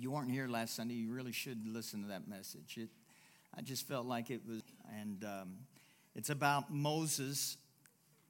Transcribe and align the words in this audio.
You 0.00 0.12
weren't 0.12 0.30
here 0.30 0.48
last 0.48 0.76
Sunday, 0.76 0.94
you 0.94 1.12
really 1.12 1.30
should 1.30 1.66
listen 1.66 2.00
to 2.00 2.08
that 2.08 2.26
message. 2.26 2.78
It, 2.78 2.88
I 3.54 3.60
just 3.60 3.86
felt 3.86 4.06
like 4.06 4.30
it 4.30 4.40
was, 4.48 4.62
and 4.98 5.22
um, 5.24 5.56
it's 6.14 6.30
about 6.30 6.72
Moses 6.72 7.58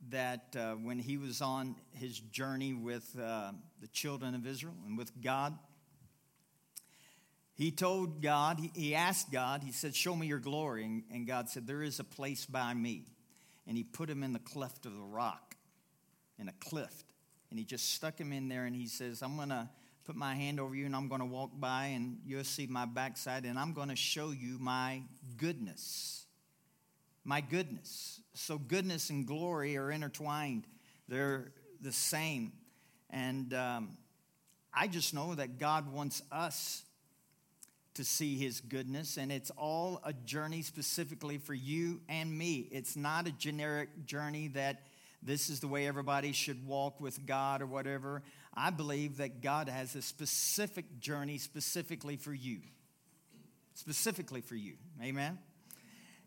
that 0.08 0.56
uh, 0.58 0.72
when 0.72 0.98
he 0.98 1.16
was 1.16 1.40
on 1.40 1.76
his 1.92 2.18
journey 2.18 2.72
with 2.72 3.08
uh, 3.16 3.52
the 3.80 3.86
children 3.86 4.34
of 4.34 4.48
Israel 4.48 4.74
and 4.84 4.98
with 4.98 5.12
God, 5.22 5.56
he 7.54 7.70
told 7.70 8.20
God, 8.20 8.58
he, 8.58 8.72
he 8.74 8.94
asked 8.96 9.30
God, 9.30 9.62
he 9.62 9.70
said, 9.70 9.94
Show 9.94 10.16
me 10.16 10.26
your 10.26 10.40
glory. 10.40 10.84
And, 10.84 11.04
and 11.12 11.24
God 11.24 11.48
said, 11.48 11.68
There 11.68 11.84
is 11.84 12.00
a 12.00 12.04
place 12.04 12.46
by 12.46 12.74
me. 12.74 13.04
And 13.68 13.76
he 13.76 13.84
put 13.84 14.10
him 14.10 14.24
in 14.24 14.32
the 14.32 14.40
cleft 14.40 14.86
of 14.86 14.96
the 14.96 15.02
rock, 15.02 15.54
in 16.36 16.48
a 16.48 16.54
cliff. 16.58 17.04
And 17.48 17.60
he 17.60 17.64
just 17.64 17.94
stuck 17.94 18.18
him 18.18 18.32
in 18.32 18.48
there 18.48 18.64
and 18.64 18.74
he 18.74 18.88
says, 18.88 19.22
I'm 19.22 19.36
going 19.36 19.50
to 19.50 19.68
put 20.10 20.16
my 20.16 20.34
hand 20.34 20.58
over 20.58 20.74
you 20.74 20.86
and 20.86 20.96
I'm 20.96 21.06
going 21.06 21.20
to 21.20 21.26
walk 21.26 21.52
by 21.60 21.84
and 21.84 22.18
you'll 22.26 22.42
see 22.42 22.66
my 22.66 22.84
backside 22.84 23.44
and 23.44 23.56
I'm 23.56 23.72
going 23.72 23.90
to 23.90 23.94
show 23.94 24.32
you 24.32 24.56
my 24.58 25.02
goodness. 25.36 26.24
My 27.22 27.40
goodness. 27.40 28.20
So, 28.34 28.58
goodness 28.58 29.10
and 29.10 29.24
glory 29.24 29.76
are 29.76 29.88
intertwined, 29.92 30.64
they're 31.06 31.52
the 31.80 31.92
same. 31.92 32.50
And 33.08 33.54
um, 33.54 33.98
I 34.74 34.88
just 34.88 35.14
know 35.14 35.36
that 35.36 35.60
God 35.60 35.92
wants 35.92 36.22
us 36.32 36.82
to 37.94 38.02
see 38.02 38.36
his 38.36 38.60
goodness, 38.60 39.16
and 39.16 39.30
it's 39.30 39.50
all 39.50 40.00
a 40.02 40.12
journey 40.12 40.62
specifically 40.62 41.38
for 41.38 41.54
you 41.54 42.00
and 42.08 42.36
me. 42.36 42.66
It's 42.72 42.96
not 42.96 43.28
a 43.28 43.32
generic 43.32 44.06
journey 44.06 44.48
that 44.54 44.82
this 45.22 45.50
is 45.50 45.60
the 45.60 45.68
way 45.68 45.86
everybody 45.86 46.32
should 46.32 46.66
walk 46.66 47.00
with 47.00 47.26
God 47.26 47.62
or 47.62 47.66
whatever. 47.66 48.22
I 48.54 48.70
believe 48.70 49.18
that 49.18 49.40
God 49.40 49.68
has 49.68 49.94
a 49.94 50.02
specific 50.02 50.98
journey 50.98 51.38
specifically 51.38 52.16
for 52.16 52.34
you. 52.34 52.60
Specifically 53.74 54.40
for 54.40 54.56
you. 54.56 54.74
Amen? 55.02 55.38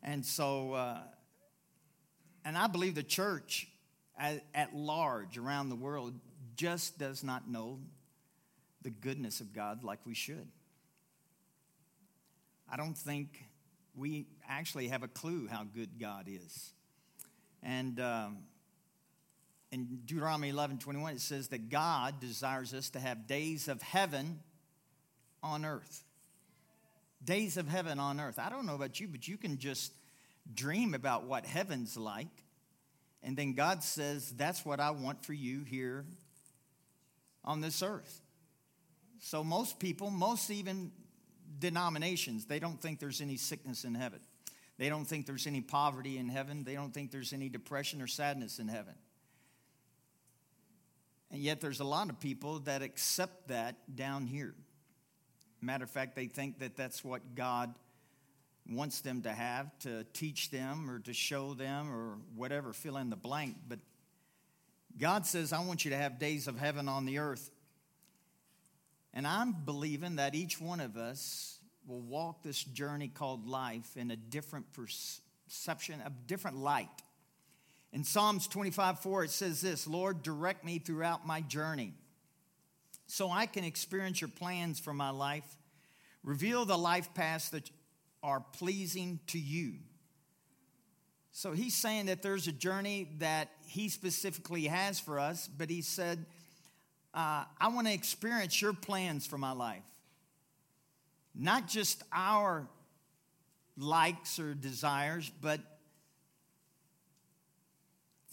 And 0.02 0.26
so, 0.26 0.74
uh, 0.74 1.00
and 2.46 2.58
I 2.58 2.68
believe 2.68 2.96
the 2.96 3.04
church 3.04 3.68
at, 4.18 4.44
at 4.54 4.76
large 4.76 5.38
around 5.38 5.70
the 5.70 5.76
world 5.76 6.14
just 6.56 6.98
does 6.98 7.24
not 7.24 7.50
know 7.50 7.80
the 8.82 8.90
goodness 8.90 9.40
of 9.42 9.54
God 9.54 9.84
like 9.84 10.00
we 10.06 10.14
should. 10.14 10.48
I 12.72 12.78
don't 12.78 12.98
think 12.98 13.44
we 13.96 14.26
actually 14.48 14.88
have 14.88 15.04
a 15.04 15.08
clue 15.08 15.48
how 15.48 15.64
good 15.64 16.00
God 16.00 16.28
is. 16.28 16.74
And 17.62 18.00
um, 18.00 18.40
in 19.74 20.02
Deuteronomy 20.06 20.50
11 20.50 20.78
21, 20.78 21.16
it 21.16 21.22
says 21.22 21.48
that 21.48 21.70
God 21.70 22.20
desires 22.20 22.74
us 22.74 22.92
to 22.92 23.00
have 23.00 23.26
days 23.28 23.68
of 23.68 23.82
heaven 23.82 24.40
on 25.42 25.66
earth. 25.66 26.04
Days 27.26 27.58
of 27.58 27.68
heaven 27.68 28.00
on 28.00 28.20
earth. 28.20 28.38
I 28.38 28.50
don't 28.50 28.68
know 28.68 28.76
about 28.76 29.00
you, 29.00 29.08
but 29.08 29.28
you 29.28 29.36
can 29.36 29.58
just 29.58 29.92
dream 30.54 30.94
about 30.94 31.24
what 31.24 31.46
heaven's 31.46 31.98
like. 31.98 32.28
And 33.24 33.36
then 33.36 33.54
God 33.54 33.82
says, 33.82 34.32
That's 34.32 34.64
what 34.64 34.80
I 34.80 34.92
want 34.92 35.26
for 35.26 35.34
you 35.34 35.64
here 35.64 36.06
on 37.44 37.60
this 37.62 37.82
earth. 37.82 38.22
So, 39.22 39.44
most 39.44 39.80
people, 39.80 40.12
most 40.12 40.52
even 40.52 40.92
denominations, 41.58 42.46
they 42.46 42.60
don't 42.60 42.80
think 42.80 43.00
there's 43.00 43.22
any 43.22 43.38
sickness 43.38 43.86
in 43.86 43.96
heaven. 43.96 44.20
They 44.78 44.90
don't 44.90 45.06
think 45.06 45.26
there's 45.26 45.48
any 45.48 45.62
poverty 45.62 46.18
in 46.18 46.30
heaven. 46.30 46.64
They 46.64 46.76
don't 46.76 46.94
think 46.94 47.12
there's 47.12 47.34
any 47.34 47.50
depression 47.50 48.02
or 48.02 48.08
sadness 48.08 48.60
in 48.60 48.68
heaven. 48.68 48.94
And 51.34 51.42
yet, 51.42 51.60
there's 51.60 51.80
a 51.80 51.86
lot 51.86 52.10
of 52.10 52.20
people 52.20 52.60
that 52.60 52.84
accept 52.84 53.48
that 53.48 53.96
down 53.96 54.28
here. 54.28 54.54
Matter 55.62 55.84
of 55.84 55.90
fact, 55.90 56.16
they 56.16 56.28
think 56.28 56.60
that 56.60 56.78
that's 56.78 57.04
what 57.04 57.34
God 57.34 57.74
wants 58.70 59.02
them 59.02 59.24
to 59.24 59.32
have 59.32 59.78
to 59.80 60.06
teach 60.14 60.52
them 60.52 60.90
or 60.90 61.00
to 61.00 61.12
show 61.12 61.56
them 61.56 61.92
or 61.92 62.18
whatever, 62.36 62.72
fill 62.72 62.98
in 62.98 63.10
the 63.10 63.16
blank. 63.16 63.56
But 63.68 63.80
God 64.98 65.26
says, 65.26 65.54
I 65.54 65.66
want 65.66 65.86
you 65.86 65.92
to 65.92 65.98
have 65.98 66.20
days 66.20 66.48
of 66.48 66.60
heaven 66.60 66.88
on 66.88 67.06
the 67.06 67.18
earth. 67.18 67.50
And 69.12 69.26
I'm 69.26 69.54
believing 69.54 70.18
that 70.18 70.36
each 70.36 70.62
one 70.62 70.80
of 70.80 70.98
us 70.98 71.60
will 71.88 72.02
walk 72.02 72.44
this 72.44 72.64
journey 72.64 73.08
called 73.08 73.48
life 73.48 73.98
in 73.98 74.12
a 74.12 74.16
different 74.16 74.68
perception, 74.72 76.00
a 76.06 76.12
different 76.28 76.58
light. 76.58 76.90
In 77.94 78.04
Psalms 78.04 78.48
25 78.48 79.00
4, 79.00 79.26
it 79.26 79.30
says 79.30 79.62
this 79.62 79.88
Lord, 79.88 80.24
direct 80.24 80.66
me 80.66 80.80
throughout 80.80 81.26
my 81.26 81.42
journey 81.42 81.94
so 83.06 83.30
I 83.30 83.46
can 83.46 83.64
experience 83.64 84.20
your 84.20 84.30
plans 84.30 84.80
for 84.80 84.94
my 84.94 85.12
life. 85.12 85.46
Reveal 86.24 86.66
the 86.66 86.78
life 86.78 87.14
paths 87.14 87.50
that 87.50 87.70
are 88.24 88.40
pleasing 88.40 89.20
to 89.28 89.38
you. 89.38 89.76
So 91.32 91.52
he's 91.52 91.76
saying 91.76 92.08
that 92.08 92.22
there's 92.24 92.48
a 92.48 92.52
journey 92.52 93.10
that 93.20 93.50
he 93.68 93.90
specifically 93.90 94.66
has 94.66 95.00
for 95.00 95.20
us, 95.20 95.48
but 95.48 95.70
he 95.70 95.82
said, 95.82 96.26
uh, 97.14 97.44
I 97.60 97.68
want 97.68 97.88
to 97.88 97.94
experience 97.94 98.60
your 98.62 98.74
plans 98.74 99.28
for 99.28 99.38
my 99.38 99.52
life. 99.52 99.84
Not 101.36 101.68
just 101.68 102.04
our 102.12 102.68
likes 103.78 104.40
or 104.40 104.54
desires, 104.54 105.32
but 105.42 105.60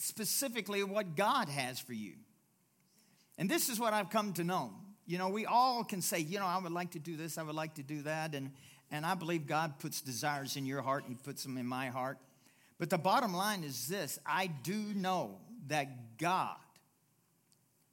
specifically 0.01 0.83
what 0.83 1.15
God 1.15 1.49
has 1.49 1.79
for 1.79 1.93
you. 1.93 2.15
And 3.37 3.51
this 3.51 3.69
is 3.69 3.79
what 3.79 3.93
I've 3.93 4.11
come 4.11 4.33
to 4.35 4.45
know. 4.45 4.73
You 5.07 5.19
know, 5.19 5.29
we 5.29 5.47
all 5.47 5.85
can 5.85 6.01
say, 6.01 6.21
you 6.21 6.39
know, 6.39 6.47
I 6.47 6.59
would 6.59 6.73
like 6.73 6.93
to 6.93 6.99
do 6.99 7.17
this, 7.17 7.37
I 7.39 7.43
would 7.43 7.55
like 7.55 7.75
to 7.75 7.83
do 7.83 8.03
that. 8.03 8.35
And, 8.35 8.53
and 8.91 9.05
I 9.05 9.15
believe 9.15 9.47
God 9.47 9.79
puts 9.79 10.01
desires 10.01 10.57
in 10.57 10.67
your 10.67 10.83
heart, 10.83 11.05
He 11.07 11.15
puts 11.15 11.43
them 11.43 11.59
in 11.59 11.67
my 11.67 11.89
heart. 11.89 12.19
But 12.79 12.89
the 12.89 12.99
bottom 12.99 13.35
line 13.35 13.63
is 13.63 13.89
this 13.89 14.19
I 14.25 14.47
do 14.47 14.75
know 14.95 15.39
that 15.69 16.17
God 16.19 16.57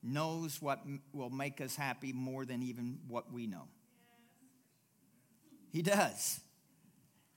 knows 0.01 0.61
what 0.61 0.79
will 1.11 1.29
make 1.29 1.59
us 1.59 1.75
happy 1.75 2.13
more 2.13 2.45
than 2.45 2.63
even 2.63 2.99
what 3.07 3.33
we 3.33 3.47
know. 3.47 3.67
He 5.71 5.81
does. 5.81 6.39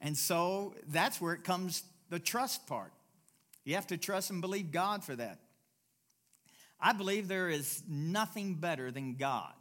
And 0.00 0.16
so 0.16 0.74
that's 0.86 1.20
where 1.20 1.34
it 1.34 1.42
comes 1.42 1.82
the 2.08 2.20
trust 2.20 2.66
part. 2.66 2.92
You 3.70 3.76
have 3.76 3.86
to 3.86 3.96
trust 3.96 4.30
and 4.30 4.40
believe 4.40 4.72
God 4.72 5.04
for 5.04 5.14
that. 5.14 5.38
I 6.80 6.92
believe 6.92 7.28
there 7.28 7.48
is 7.48 7.84
nothing 7.88 8.56
better 8.56 8.90
than 8.90 9.14
God. 9.14 9.52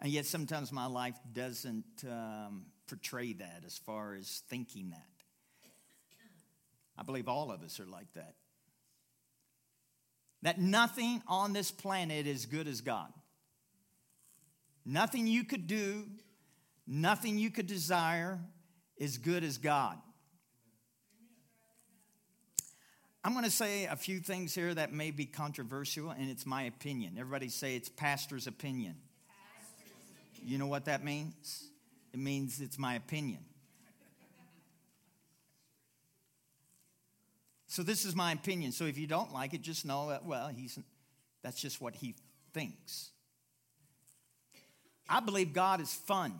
And 0.00 0.10
yet 0.10 0.24
sometimes 0.24 0.72
my 0.72 0.86
life 0.86 1.18
doesn't 1.34 1.84
um, 2.10 2.68
portray 2.88 3.34
that 3.34 3.64
as 3.66 3.76
far 3.76 4.14
as 4.14 4.42
thinking 4.48 4.92
that. 4.92 5.10
I 6.96 7.02
believe 7.02 7.28
all 7.28 7.52
of 7.52 7.62
us 7.62 7.78
are 7.80 7.84
like 7.84 8.10
that 8.14 8.32
that 10.40 10.58
nothing 10.58 11.22
on 11.28 11.52
this 11.52 11.70
planet 11.70 12.26
is 12.26 12.46
good 12.46 12.66
as 12.66 12.80
God. 12.80 13.12
Nothing 14.86 15.26
you 15.26 15.44
could 15.44 15.66
do, 15.66 16.04
nothing 16.86 17.36
you 17.36 17.50
could 17.50 17.66
desire 17.66 18.40
is 18.96 19.18
good 19.18 19.44
as 19.44 19.58
God. 19.58 19.98
I'm 23.26 23.32
going 23.32 23.44
to 23.44 23.50
say 23.50 23.86
a 23.86 23.96
few 23.96 24.20
things 24.20 24.54
here 24.54 24.72
that 24.72 24.92
may 24.92 25.10
be 25.10 25.26
controversial, 25.26 26.10
and 26.10 26.30
it's 26.30 26.46
my 26.46 26.62
opinion. 26.62 27.16
Everybody 27.18 27.48
say 27.48 27.74
it's 27.74 27.88
pastor's 27.88 28.46
opinion. 28.46 28.94
You 30.44 30.58
know 30.58 30.68
what 30.68 30.84
that 30.84 31.02
means? 31.02 31.64
It 32.12 32.20
means 32.20 32.60
it's 32.60 32.78
my 32.78 32.94
opinion. 32.94 33.40
So 37.66 37.82
this 37.82 38.04
is 38.04 38.14
my 38.14 38.30
opinion. 38.30 38.70
So 38.70 38.84
if 38.84 38.96
you 38.96 39.08
don't 39.08 39.32
like 39.32 39.54
it, 39.54 39.60
just 39.60 39.84
know 39.84 40.10
that, 40.10 40.24
well, 40.24 40.46
he's, 40.46 40.78
that's 41.42 41.60
just 41.60 41.80
what 41.80 41.96
he 41.96 42.14
thinks. 42.54 43.10
I 45.08 45.18
believe 45.18 45.52
God 45.52 45.80
is 45.80 45.92
fun. 45.92 46.38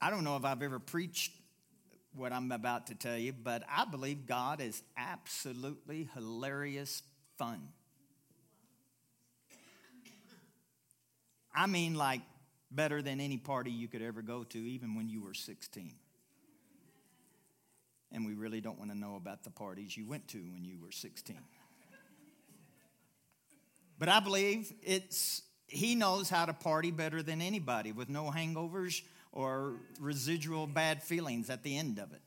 I 0.00 0.08
don't 0.08 0.24
know 0.24 0.38
if 0.38 0.46
I've 0.46 0.62
ever 0.62 0.78
preached 0.78 1.32
what 2.14 2.32
I'm 2.32 2.50
about 2.52 2.88
to 2.88 2.94
tell 2.94 3.16
you, 3.16 3.32
but 3.32 3.62
I 3.68 3.84
believe 3.84 4.26
God 4.26 4.60
is 4.60 4.82
absolutely 4.96 6.08
hilarious 6.14 7.02
fun. 7.38 7.68
I 11.54 11.66
mean, 11.66 11.94
like 11.94 12.20
better 12.70 13.02
than 13.02 13.20
any 13.20 13.36
party 13.36 13.70
you 13.70 13.88
could 13.88 14.02
ever 14.02 14.22
go 14.22 14.44
to, 14.44 14.58
even 14.58 14.94
when 14.94 15.08
you 15.08 15.22
were 15.22 15.34
16. 15.34 15.94
And 18.12 18.26
we 18.26 18.34
really 18.34 18.60
don't 18.60 18.78
want 18.78 18.90
to 18.90 18.96
know 18.96 19.16
about 19.16 19.44
the 19.44 19.50
parties 19.50 19.96
you 19.96 20.06
went 20.06 20.28
to 20.28 20.38
when 20.38 20.64
you 20.64 20.78
were 20.80 20.92
16. 20.92 21.36
But 23.98 24.08
I 24.08 24.20
believe 24.20 24.72
it's 24.82 25.42
he 25.66 25.94
knows 25.94 26.28
how 26.28 26.46
to 26.46 26.52
party 26.52 26.90
better 26.90 27.22
than 27.22 27.40
anybody 27.40 27.92
with 27.92 28.08
no 28.08 28.30
hangovers 28.30 29.02
or 29.32 29.76
residual 30.00 30.66
bad 30.66 31.02
feelings 31.02 31.50
at 31.50 31.62
the 31.62 31.76
end 31.76 31.98
of 31.98 32.12
it. 32.12 32.22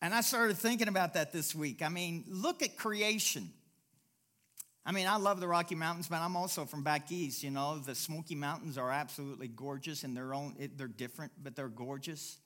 And 0.00 0.14
I 0.14 0.20
started 0.20 0.56
thinking 0.56 0.88
about 0.88 1.14
that 1.14 1.32
this 1.32 1.54
week. 1.54 1.82
I 1.82 1.88
mean, 1.88 2.24
look 2.28 2.62
at 2.62 2.76
creation. 2.76 3.50
I 4.86 4.92
mean, 4.92 5.06
I 5.06 5.16
love 5.16 5.40
the 5.40 5.48
Rocky 5.48 5.74
Mountains, 5.74 6.08
but 6.08 6.16
I'm 6.16 6.36
also 6.36 6.64
from 6.64 6.82
back 6.82 7.10
east. 7.10 7.42
You 7.42 7.50
know, 7.50 7.78
the 7.78 7.94
Smoky 7.94 8.34
Mountains 8.34 8.78
are 8.78 8.90
absolutely 8.90 9.48
gorgeous 9.48 10.04
in 10.04 10.14
their 10.14 10.32
own. 10.32 10.54
They're 10.76 10.86
different, 10.86 11.32
but 11.42 11.56
they're 11.56 11.68
gorgeous. 11.68 12.38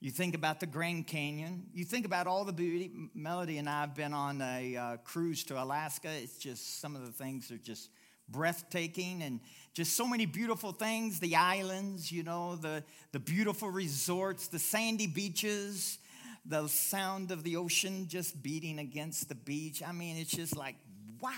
You 0.00 0.10
think 0.10 0.34
about 0.34 0.60
the 0.60 0.66
Grand 0.66 1.06
Canyon. 1.06 1.66
You 1.72 1.84
think 1.84 2.04
about 2.04 2.26
all 2.26 2.44
the 2.44 2.52
beauty. 2.52 2.90
Melody 3.14 3.58
and 3.58 3.68
I 3.68 3.82
have 3.82 3.94
been 3.94 4.12
on 4.12 4.40
a 4.42 4.76
uh, 4.76 4.96
cruise 4.98 5.44
to 5.44 5.62
Alaska. 5.62 6.10
It's 6.10 6.36
just 6.36 6.80
some 6.80 6.96
of 6.96 7.06
the 7.06 7.12
things 7.12 7.50
are 7.50 7.58
just 7.58 7.90
breathtaking 8.28 9.22
and 9.22 9.40
just 9.74 9.96
so 9.96 10.06
many 10.06 10.26
beautiful 10.26 10.72
things. 10.72 11.20
The 11.20 11.36
islands, 11.36 12.10
you 12.10 12.22
know, 12.22 12.56
the, 12.56 12.84
the 13.12 13.20
beautiful 13.20 13.70
resorts, 13.70 14.48
the 14.48 14.58
sandy 14.58 15.06
beaches, 15.06 15.98
the 16.46 16.68
sound 16.68 17.30
of 17.30 17.42
the 17.42 17.56
ocean 17.56 18.06
just 18.08 18.42
beating 18.42 18.78
against 18.78 19.28
the 19.28 19.34
beach. 19.34 19.82
I 19.82 19.92
mean, 19.92 20.16
it's 20.16 20.30
just 20.30 20.56
like, 20.56 20.76
wow. 21.20 21.30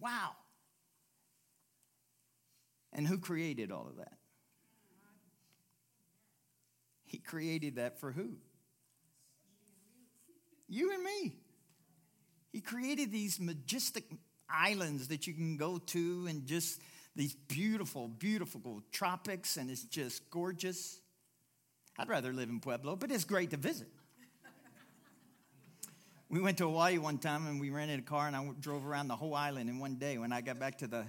Wow. 0.00 0.30
And 2.92 3.06
who 3.06 3.18
created 3.18 3.72
all 3.72 3.86
of 3.88 3.96
that? 3.96 4.18
He 7.04 7.18
created 7.18 7.76
that 7.76 8.00
for 8.00 8.10
who? 8.12 8.36
You 10.68 10.92
and 10.92 11.02
me. 11.02 11.32
He 12.52 12.60
created 12.60 13.12
these 13.12 13.40
majestic 13.40 14.04
islands 14.52 15.08
that 15.08 15.26
you 15.26 15.32
can 15.32 15.56
go 15.56 15.78
to 15.78 16.26
and 16.28 16.46
just 16.46 16.80
these 17.14 17.34
beautiful, 17.34 18.08
beautiful 18.08 18.82
tropics, 18.90 19.56
and 19.56 19.70
it's 19.70 19.84
just 19.84 20.30
gorgeous. 20.30 21.00
I'd 21.98 22.08
rather 22.08 22.32
live 22.32 22.48
in 22.48 22.60
Pueblo, 22.60 22.96
but 22.96 23.10
it's 23.10 23.24
great 23.24 23.50
to 23.50 23.56
visit. 23.56 23.88
we 26.30 26.40
went 26.40 26.56
to 26.58 26.64
Hawaii 26.64 26.96
one 26.96 27.18
time 27.18 27.46
and 27.46 27.60
we 27.60 27.68
rented 27.68 27.98
a 27.98 28.02
car 28.02 28.26
and 28.26 28.34
I 28.34 28.48
drove 28.60 28.86
around 28.86 29.08
the 29.08 29.16
whole 29.16 29.34
island 29.34 29.68
in 29.68 29.78
one 29.78 29.96
day. 29.96 30.16
When 30.16 30.32
I 30.32 30.40
got 30.40 30.58
back 30.58 30.78
to 30.78 30.86
the, 30.86 31.04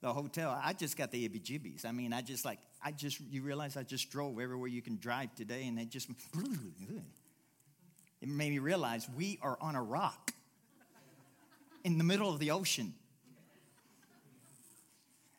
the 0.00 0.12
hotel, 0.12 0.56
I 0.62 0.74
just 0.74 0.96
got 0.96 1.10
the 1.10 1.28
ibby 1.28 1.42
jibbies. 1.42 1.84
I 1.84 1.90
mean, 1.90 2.12
I 2.12 2.20
just 2.20 2.44
like, 2.44 2.60
I 2.84 2.92
just, 2.92 3.20
you 3.20 3.42
realize 3.42 3.76
I 3.76 3.82
just 3.82 4.10
drove 4.10 4.38
everywhere 4.38 4.68
you 4.68 4.80
can 4.80 4.98
drive 4.98 5.34
today 5.34 5.66
and 5.66 5.76
it 5.80 5.88
just, 5.88 6.08
it 8.20 8.28
made 8.28 8.50
me 8.50 8.60
realize 8.60 9.08
we 9.16 9.40
are 9.42 9.58
on 9.60 9.74
a 9.74 9.82
rock 9.82 10.32
in 11.92 11.98
the 11.98 12.04
middle 12.04 12.30
of 12.32 12.38
the 12.38 12.50
ocean. 12.50 12.94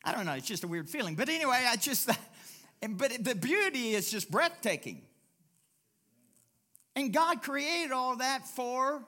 I 0.03 0.13
don't 0.13 0.25
know, 0.25 0.33
it's 0.33 0.47
just 0.47 0.63
a 0.63 0.67
weird 0.67 0.89
feeling. 0.89 1.15
But 1.15 1.29
anyway, 1.29 1.63
I 1.67 1.75
just, 1.75 2.09
but 2.89 3.23
the 3.23 3.35
beauty 3.35 3.93
is 3.93 4.09
just 4.09 4.31
breathtaking. 4.31 5.03
And 6.95 7.13
God 7.13 7.41
created 7.41 7.91
all 7.91 8.17
that 8.17 8.47
for 8.47 9.03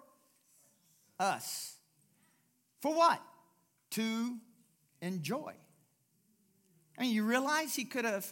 us. 1.19 1.75
For 2.81 2.93
what? 2.93 3.21
To 3.91 4.37
enjoy. 5.01 5.53
I 6.97 7.01
mean, 7.01 7.13
you 7.13 7.23
realize 7.23 7.75
He 7.75 7.85
could 7.85 8.05
have, 8.05 8.31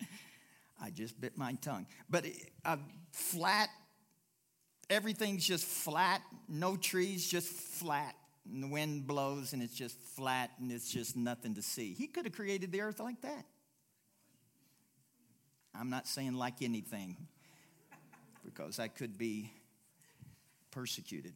I 0.82 0.90
just 0.90 1.20
bit 1.20 1.36
my 1.36 1.54
tongue, 1.54 1.86
but 2.08 2.24
a 2.64 2.78
flat, 3.12 3.68
everything's 4.88 5.44
just 5.44 5.64
flat, 5.64 6.22
no 6.50 6.76
trees, 6.76 7.26
just 7.26 7.48
flat. 7.48 8.14
And 8.52 8.62
the 8.62 8.68
wind 8.68 9.06
blows 9.06 9.52
and 9.52 9.62
it's 9.62 9.74
just 9.74 9.98
flat 10.16 10.50
and 10.58 10.72
it's 10.72 10.90
just 10.90 11.16
nothing 11.16 11.54
to 11.54 11.62
see. 11.62 11.94
He 11.94 12.06
could 12.06 12.24
have 12.24 12.34
created 12.34 12.72
the 12.72 12.80
earth 12.80 12.98
like 12.98 13.20
that. 13.22 13.44
I'm 15.74 15.90
not 15.90 16.06
saying 16.08 16.34
like 16.34 16.62
anything 16.62 17.16
because 18.44 18.78
I 18.80 18.88
could 18.88 19.16
be 19.16 19.52
persecuted 20.70 21.34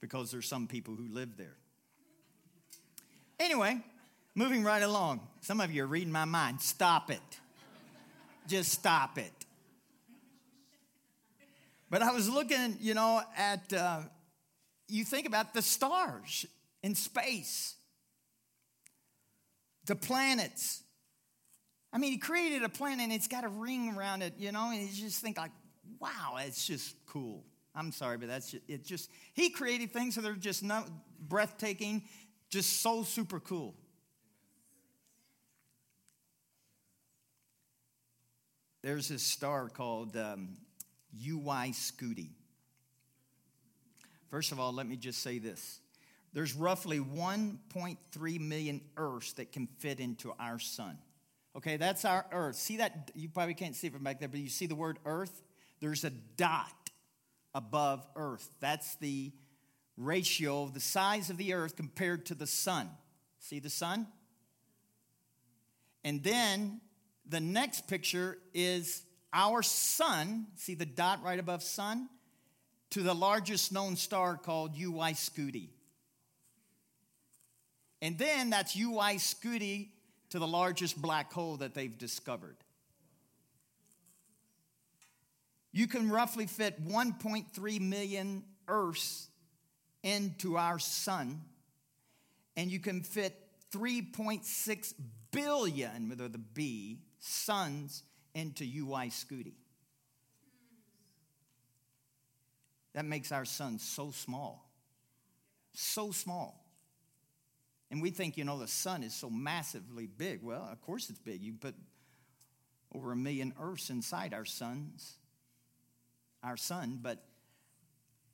because 0.00 0.30
there's 0.30 0.46
some 0.46 0.66
people 0.66 0.94
who 0.94 1.06
live 1.08 1.36
there. 1.36 1.56
Anyway, 3.40 3.80
moving 4.34 4.62
right 4.62 4.82
along. 4.82 5.20
Some 5.40 5.60
of 5.60 5.72
you 5.72 5.84
are 5.84 5.86
reading 5.86 6.12
my 6.12 6.24
mind. 6.24 6.60
Stop 6.60 7.10
it. 7.10 7.20
Just 8.46 8.72
stop 8.72 9.18
it. 9.18 9.32
But 11.92 12.00
I 12.00 12.10
was 12.10 12.26
looking, 12.26 12.78
you 12.80 12.94
know, 12.94 13.20
at, 13.36 13.70
uh, 13.70 14.00
you 14.88 15.04
think 15.04 15.26
about 15.26 15.52
the 15.52 15.60
stars 15.60 16.46
in 16.82 16.94
space, 16.94 17.74
the 19.84 19.94
planets, 19.94 20.82
I 21.92 21.98
mean, 21.98 22.12
he 22.12 22.16
created 22.16 22.62
a 22.62 22.70
planet 22.70 23.00
and 23.04 23.12
it's 23.12 23.28
got 23.28 23.44
a 23.44 23.48
ring 23.48 23.94
around 23.94 24.22
it, 24.22 24.32
you 24.38 24.52
know, 24.52 24.70
and 24.70 24.80
you 24.80 24.88
just 24.88 25.20
think 25.20 25.36
like, 25.36 25.50
wow, 25.98 26.36
it's 26.38 26.66
just 26.66 26.96
cool. 27.04 27.44
I'm 27.74 27.92
sorry, 27.92 28.16
but 28.16 28.28
that's 28.28 28.52
just, 28.52 28.64
it 28.68 28.86
just, 28.86 29.10
he 29.34 29.50
created 29.50 29.92
things 29.92 30.14
that 30.14 30.24
are 30.24 30.32
just 30.32 30.62
not 30.62 30.88
breathtaking, 31.20 32.04
just 32.48 32.80
so 32.80 33.02
super 33.02 33.38
cool. 33.38 33.74
There's 38.80 39.08
this 39.08 39.22
star 39.22 39.68
called 39.68 40.16
um, 40.16 40.56
UY 41.20 41.70
Scuti. 41.70 42.30
First 44.30 44.52
of 44.52 44.60
all, 44.60 44.72
let 44.72 44.86
me 44.86 44.96
just 44.96 45.22
say 45.22 45.38
this. 45.38 45.80
There's 46.32 46.54
roughly 46.54 46.98
1.3 46.98 48.40
million 48.40 48.80
Earths 48.96 49.34
that 49.34 49.52
can 49.52 49.66
fit 49.78 50.00
into 50.00 50.32
our 50.40 50.58
sun. 50.58 50.96
Okay, 51.54 51.76
that's 51.76 52.04
our 52.04 52.24
earth. 52.32 52.56
See 52.56 52.78
that? 52.78 53.10
You 53.14 53.28
probably 53.28 53.54
can't 53.54 53.76
see 53.76 53.88
it 53.88 53.92
from 53.92 54.02
back 54.02 54.20
there, 54.20 54.28
but 54.28 54.40
you 54.40 54.48
see 54.48 54.66
the 54.66 54.74
word 54.74 54.98
earth? 55.04 55.42
There's 55.80 56.04
a 56.04 56.10
dot 56.10 56.72
above 57.54 58.06
earth. 58.16 58.48
That's 58.60 58.94
the 58.96 59.32
ratio 59.98 60.62
of 60.62 60.72
the 60.72 60.80
size 60.80 61.28
of 61.28 61.36
the 61.36 61.52
earth 61.52 61.76
compared 61.76 62.24
to 62.26 62.34
the 62.34 62.46
sun. 62.46 62.88
See 63.38 63.58
the 63.58 63.68
sun? 63.68 64.06
And 66.04 66.22
then 66.22 66.80
the 67.28 67.40
next 67.40 67.86
picture 67.86 68.38
is 68.54 69.02
our 69.32 69.62
sun. 69.62 70.46
See 70.56 70.74
the 70.74 70.86
dot 70.86 71.22
right 71.22 71.38
above 71.38 71.62
sun? 71.62 72.08
To 72.90 73.02
the 73.02 73.14
largest 73.14 73.72
known 73.72 73.96
star 73.96 74.36
called 74.36 74.76
UY 74.76 75.12
Scuti. 75.12 75.68
And 78.02 78.18
then 78.18 78.50
that's 78.50 78.76
UY 78.76 79.14
Scuti 79.14 79.88
to 80.30 80.38
the 80.38 80.46
largest 80.46 81.00
black 81.00 81.32
hole 81.32 81.58
that 81.58 81.74
they've 81.74 81.96
discovered. 81.96 82.56
You 85.72 85.86
can 85.86 86.10
roughly 86.10 86.46
fit 86.46 86.86
1.3 86.86 87.80
million 87.80 88.44
Earths 88.68 89.28
into 90.02 90.56
our 90.56 90.78
sun, 90.78 91.42
and 92.56 92.70
you 92.70 92.78
can 92.78 93.02
fit 93.02 93.34
3.6 93.72 94.94
billion, 95.30 96.08
with 96.08 96.18
the 96.18 96.38
B, 96.38 97.00
suns 97.18 98.02
into 98.34 98.64
UY 98.64 99.10
Scuti. 99.10 99.54
That 102.94 103.04
makes 103.04 103.32
our 103.32 103.44
sun 103.44 103.78
so 103.78 104.10
small. 104.10 104.68
So 105.74 106.10
small. 106.10 106.62
And 107.90 108.00
we 108.00 108.10
think, 108.10 108.36
you 108.36 108.44
know, 108.44 108.58
the 108.58 108.68
sun 108.68 109.02
is 109.02 109.14
so 109.14 109.28
massively 109.28 110.06
big. 110.06 110.42
Well, 110.42 110.68
of 110.70 110.80
course 110.80 111.10
it's 111.10 111.18
big. 111.18 111.42
You 111.42 111.52
put 111.52 111.74
over 112.94 113.12
a 113.12 113.16
million 113.16 113.54
Earths 113.60 113.90
inside 113.90 114.34
our 114.34 114.44
suns, 114.44 115.16
our 116.42 116.56
sun. 116.56 116.98
But 117.02 117.22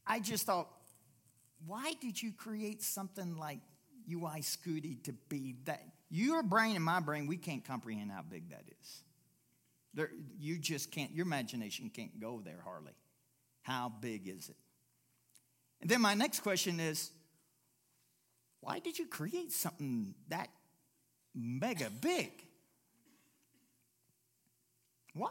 I 0.06 0.20
just 0.20 0.46
thought, 0.46 0.68
why 1.66 1.92
did 2.00 2.20
you 2.20 2.32
create 2.32 2.82
something 2.82 3.36
like 3.36 3.58
UY 4.10 4.40
Scuti 4.40 5.02
to 5.04 5.12
be 5.28 5.56
that? 5.64 5.82
Your 6.10 6.42
brain 6.42 6.76
and 6.76 6.84
my 6.84 7.00
brain, 7.00 7.26
we 7.26 7.36
can't 7.36 7.64
comprehend 7.64 8.10
how 8.10 8.22
big 8.22 8.50
that 8.50 8.62
is. 8.80 9.02
There, 9.94 10.10
you 10.38 10.58
just 10.58 10.90
can't, 10.90 11.10
your 11.12 11.26
imagination 11.26 11.90
can't 11.94 12.20
go 12.20 12.40
there 12.44 12.60
hardly. 12.64 12.92
How 13.62 13.92
big 14.00 14.28
is 14.28 14.48
it? 14.48 14.56
And 15.80 15.90
then 15.90 16.00
my 16.00 16.14
next 16.14 16.40
question 16.40 16.80
is 16.80 17.10
why 18.60 18.80
did 18.80 18.98
you 18.98 19.06
create 19.06 19.52
something 19.52 20.14
that 20.28 20.48
mega 21.34 21.90
big? 22.00 22.30
Why? 25.14 25.30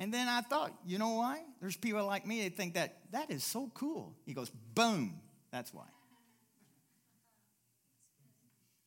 And 0.00 0.14
then 0.14 0.28
I 0.28 0.42
thought, 0.42 0.72
you 0.86 0.98
know 0.98 1.14
why? 1.14 1.42
There's 1.60 1.76
people 1.76 2.06
like 2.06 2.26
me 2.26 2.44
that 2.44 2.56
think 2.56 2.74
that 2.74 2.98
that 3.10 3.30
is 3.30 3.42
so 3.42 3.70
cool. 3.74 4.14
He 4.24 4.32
goes, 4.32 4.50
boom, 4.74 5.20
that's 5.50 5.74
why. 5.74 5.86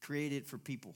Created 0.01 0.47
for 0.47 0.57
people. 0.57 0.95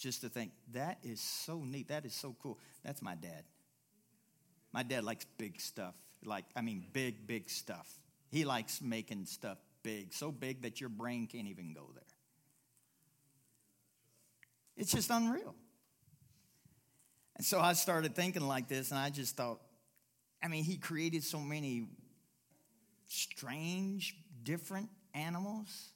Just 0.00 0.22
to 0.22 0.30
think, 0.30 0.52
that 0.72 0.98
is 1.02 1.20
so 1.20 1.62
neat. 1.62 1.88
That 1.88 2.06
is 2.06 2.14
so 2.14 2.34
cool. 2.42 2.58
That's 2.82 3.02
my 3.02 3.14
dad. 3.14 3.44
My 4.72 4.82
dad 4.82 5.04
likes 5.04 5.26
big 5.36 5.60
stuff. 5.60 5.94
Like, 6.24 6.46
I 6.56 6.62
mean, 6.62 6.86
big, 6.94 7.26
big 7.26 7.50
stuff. 7.50 7.86
He 8.30 8.46
likes 8.46 8.80
making 8.80 9.26
stuff 9.26 9.58
big, 9.82 10.14
so 10.14 10.32
big 10.32 10.62
that 10.62 10.80
your 10.80 10.88
brain 10.88 11.26
can't 11.26 11.48
even 11.48 11.74
go 11.74 11.86
there. 11.92 12.02
It's 14.74 14.92
just 14.92 15.10
unreal. 15.10 15.54
And 17.36 17.44
so 17.44 17.60
I 17.60 17.74
started 17.74 18.16
thinking 18.16 18.46
like 18.48 18.68
this, 18.68 18.92
and 18.92 18.98
I 18.98 19.10
just 19.10 19.36
thought, 19.36 19.60
I 20.42 20.48
mean, 20.48 20.64
he 20.64 20.78
created 20.78 21.24
so 21.24 21.40
many 21.40 21.88
strange, 23.06 24.16
different 24.42 24.88
animals. 25.12 25.90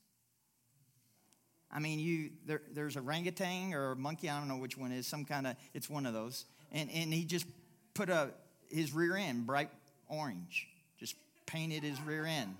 I 1.74 1.80
mean, 1.80 1.98
you 1.98 2.30
there, 2.46 2.62
there's 2.72 2.96
a 2.96 3.00
orangutan 3.00 3.74
or 3.74 3.90
a 3.90 3.96
monkey, 3.96 4.30
I 4.30 4.38
don't 4.38 4.48
know 4.48 4.56
which 4.58 4.78
one 4.78 4.92
is, 4.92 5.08
some 5.08 5.24
kind 5.24 5.46
of, 5.46 5.56
it's 5.74 5.90
one 5.90 6.06
of 6.06 6.14
those. 6.14 6.44
And, 6.70 6.88
and 6.90 7.12
he 7.12 7.24
just 7.24 7.46
put 7.94 8.08
a, 8.08 8.30
his 8.70 8.94
rear 8.94 9.16
end 9.16 9.46
bright 9.46 9.70
orange, 10.08 10.68
just 10.98 11.16
painted 11.46 11.82
his 11.82 12.00
rear 12.02 12.24
end 12.24 12.54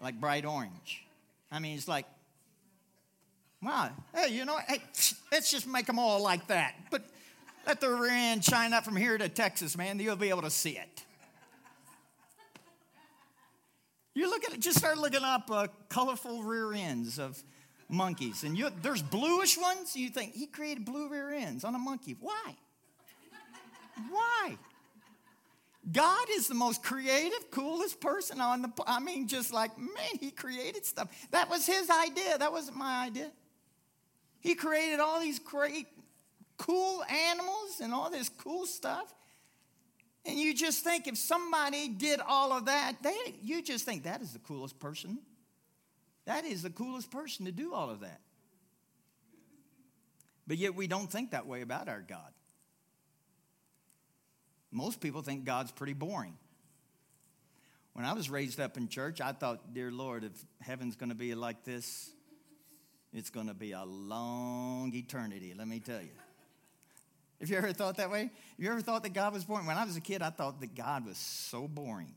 like 0.00 0.20
bright 0.20 0.44
orange. 0.44 1.04
I 1.50 1.58
mean, 1.58 1.76
it's 1.76 1.88
like, 1.88 2.06
wow, 3.62 3.90
hey, 4.14 4.28
you 4.28 4.44
know, 4.44 4.58
hey, 4.68 4.82
let's 5.32 5.50
just 5.50 5.66
make 5.66 5.86
them 5.86 5.98
all 5.98 6.22
like 6.22 6.46
that. 6.48 6.74
But 6.90 7.02
let 7.66 7.80
the 7.80 7.90
rear 7.90 8.10
end 8.10 8.44
shine 8.44 8.72
up 8.72 8.84
from 8.84 8.96
here 8.96 9.18
to 9.18 9.28
Texas, 9.28 9.76
man. 9.76 9.98
You'll 9.98 10.16
be 10.16 10.28
able 10.28 10.42
to 10.42 10.50
see 10.50 10.78
it. 10.78 11.02
You 14.14 14.30
look 14.30 14.44
at 14.44 14.52
it, 14.52 14.60
just 14.60 14.78
start 14.78 14.98
looking 14.98 15.24
up 15.24 15.50
uh, 15.50 15.66
colorful 15.88 16.44
rear 16.44 16.72
ends 16.72 17.18
of 17.18 17.42
monkeys. 17.88 18.44
And 18.44 18.56
you, 18.56 18.70
there's 18.82 19.02
bluish 19.02 19.58
ones. 19.58 19.96
You 19.96 20.08
think, 20.08 20.34
he 20.34 20.46
created 20.46 20.84
blue 20.84 21.08
rear 21.08 21.32
ends 21.32 21.64
on 21.64 21.74
a 21.74 21.78
monkey. 21.78 22.16
Why? 22.20 22.56
Why? 24.10 24.56
God 25.90 26.26
is 26.30 26.48
the 26.48 26.54
most 26.54 26.82
creative, 26.82 27.50
coolest 27.50 28.00
person 28.00 28.40
on 28.40 28.62
the 28.62 28.70
I 28.86 29.00
mean, 29.00 29.28
just 29.28 29.52
like, 29.52 29.76
man, 29.78 30.18
he 30.18 30.30
created 30.30 30.86
stuff. 30.86 31.08
That 31.30 31.50
was 31.50 31.66
his 31.66 31.90
idea. 31.90 32.38
That 32.38 32.52
wasn't 32.52 32.78
my 32.78 33.04
idea. 33.04 33.30
He 34.40 34.54
created 34.54 35.00
all 35.00 35.20
these 35.20 35.38
great, 35.38 35.86
cool 36.56 37.04
animals 37.04 37.80
and 37.82 37.92
all 37.92 38.10
this 38.10 38.28
cool 38.28 38.66
stuff. 38.66 39.12
And 40.26 40.38
you 40.38 40.54
just 40.54 40.82
think 40.82 41.06
if 41.06 41.18
somebody 41.18 41.88
did 41.88 42.20
all 42.26 42.52
of 42.52 42.64
that, 42.64 43.02
they, 43.02 43.34
you 43.42 43.62
just 43.62 43.84
think 43.84 44.04
that 44.04 44.22
is 44.22 44.32
the 44.32 44.38
coolest 44.38 44.78
person. 44.78 45.18
That 46.26 46.44
is 46.44 46.62
the 46.62 46.70
coolest 46.70 47.10
person 47.10 47.46
to 47.46 47.52
do 47.52 47.74
all 47.74 47.90
of 47.90 48.00
that. 48.00 48.20
But 50.46 50.58
yet 50.58 50.74
we 50.74 50.86
don't 50.86 51.10
think 51.10 51.30
that 51.30 51.46
way 51.46 51.62
about 51.62 51.88
our 51.88 52.00
God. 52.00 52.32
Most 54.70 55.00
people 55.00 55.22
think 55.22 55.44
God's 55.44 55.72
pretty 55.72 55.92
boring. 55.92 56.36
When 57.92 58.04
I 58.04 58.12
was 58.12 58.28
raised 58.28 58.58
up 58.58 58.76
in 58.76 58.88
church, 58.88 59.20
I 59.20 59.32
thought, 59.32 59.72
dear 59.72 59.90
Lord, 59.90 60.24
if 60.24 60.32
heaven's 60.60 60.96
going 60.96 61.10
to 61.10 61.14
be 61.14 61.34
like 61.34 61.64
this, 61.64 62.10
it's 63.12 63.30
going 63.30 63.46
to 63.46 63.54
be 63.54 63.70
a 63.72 63.84
long 63.84 64.92
eternity, 64.92 65.54
let 65.56 65.68
me 65.68 65.78
tell 65.78 66.00
you. 66.00 66.10
Have 67.40 67.48
you 67.48 67.56
ever 67.56 67.72
thought 67.72 67.98
that 67.98 68.10
way? 68.10 68.22
Have 68.22 68.30
you 68.58 68.70
ever 68.70 68.80
thought 68.80 69.04
that 69.04 69.12
God 69.12 69.32
was 69.32 69.44
boring? 69.44 69.66
When 69.66 69.76
I 69.76 69.84
was 69.84 69.96
a 69.96 70.00
kid, 70.00 70.22
I 70.22 70.30
thought 70.30 70.60
that 70.60 70.74
God 70.74 71.06
was 71.06 71.18
so 71.18 71.68
boring. 71.68 72.14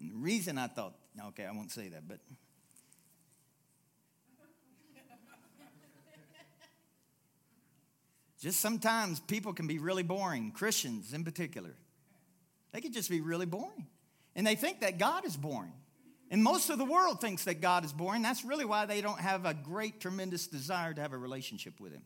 And 0.00 0.10
the 0.10 0.16
reason 0.16 0.58
I 0.58 0.66
thought, 0.66 0.94
okay, 1.28 1.46
I 1.46 1.52
won't 1.52 1.70
say 1.70 1.88
that, 1.88 2.06
but 2.06 2.18
just 8.40 8.60
sometimes 8.60 9.20
people 9.20 9.52
can 9.52 9.66
be 9.66 9.78
really 9.78 10.02
boring, 10.02 10.52
Christians 10.52 11.12
in 11.12 11.24
particular. 11.24 11.74
They 12.72 12.80
can 12.80 12.92
just 12.92 13.10
be 13.10 13.20
really 13.20 13.46
boring. 13.46 13.86
And 14.36 14.46
they 14.46 14.54
think 14.54 14.80
that 14.80 14.98
God 14.98 15.26
is 15.26 15.36
boring. 15.36 15.72
And 16.30 16.42
most 16.42 16.70
of 16.70 16.78
the 16.78 16.84
world 16.84 17.20
thinks 17.20 17.44
that 17.44 17.60
God 17.60 17.84
is 17.84 17.92
boring. 17.92 18.22
That's 18.22 18.44
really 18.44 18.64
why 18.64 18.86
they 18.86 19.00
don't 19.00 19.18
have 19.18 19.44
a 19.44 19.52
great, 19.52 20.00
tremendous 20.00 20.46
desire 20.46 20.94
to 20.94 21.00
have 21.00 21.12
a 21.12 21.18
relationship 21.18 21.80
with 21.80 21.92
Him. 21.92 22.02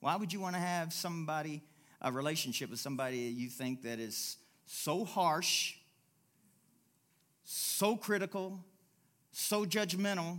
Why 0.00 0.16
would 0.16 0.32
you 0.32 0.40
want 0.40 0.56
to 0.56 0.60
have 0.60 0.92
somebody, 0.92 1.62
a 2.02 2.10
relationship 2.10 2.70
with 2.70 2.80
somebody 2.80 3.18
you 3.18 3.48
think 3.48 3.82
that 3.82 4.00
is 4.00 4.36
so 4.66 5.04
harsh, 5.04 5.74
so 7.50 7.96
critical, 7.96 8.62
so 9.32 9.64
judgmental, 9.64 10.38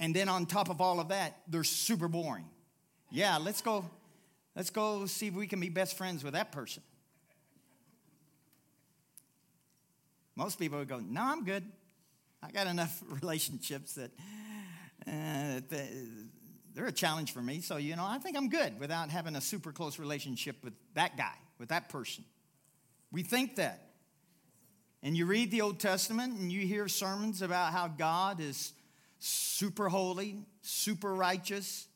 and 0.00 0.12
then 0.14 0.28
on 0.28 0.44
top 0.44 0.68
of 0.68 0.80
all 0.80 0.98
of 0.98 1.08
that, 1.08 1.38
they're 1.46 1.62
super 1.62 2.08
boring? 2.08 2.46
Yeah, 3.08 3.38
let's 3.38 3.60
go. 3.60 3.88
Let's 4.56 4.70
go 4.70 5.06
see 5.06 5.28
if 5.28 5.34
we 5.34 5.46
can 5.46 5.60
be 5.60 5.68
best 5.68 5.96
friends 5.96 6.24
with 6.24 6.32
that 6.32 6.50
person. 6.50 6.82
Most 10.34 10.58
people 10.58 10.78
would 10.78 10.88
go, 10.88 10.98
No, 10.98 11.22
I'm 11.22 11.44
good. 11.44 11.62
I 12.42 12.50
got 12.50 12.66
enough 12.66 13.00
relationships 13.22 13.94
that 13.94 14.10
uh, 15.06 15.60
they're 16.74 16.86
a 16.86 16.92
challenge 16.92 17.32
for 17.32 17.40
me. 17.40 17.60
So, 17.60 17.76
you 17.76 17.94
know, 17.94 18.04
I 18.04 18.18
think 18.18 18.36
I'm 18.36 18.48
good 18.48 18.80
without 18.80 19.10
having 19.10 19.36
a 19.36 19.40
super 19.40 19.70
close 19.70 20.00
relationship 20.00 20.56
with 20.64 20.74
that 20.94 21.16
guy, 21.16 21.34
with 21.60 21.68
that 21.68 21.88
person. 21.88 22.24
We 23.12 23.22
think 23.22 23.56
that. 23.56 23.87
And 25.02 25.16
you 25.16 25.26
read 25.26 25.50
the 25.50 25.60
Old 25.60 25.78
Testament 25.78 26.38
and 26.38 26.50
you 26.50 26.66
hear 26.66 26.88
sermons 26.88 27.40
about 27.42 27.72
how 27.72 27.88
God 27.88 28.40
is 28.40 28.72
super 29.20 29.88
holy, 29.88 30.44
super 30.62 31.14
righteous, 31.14 31.86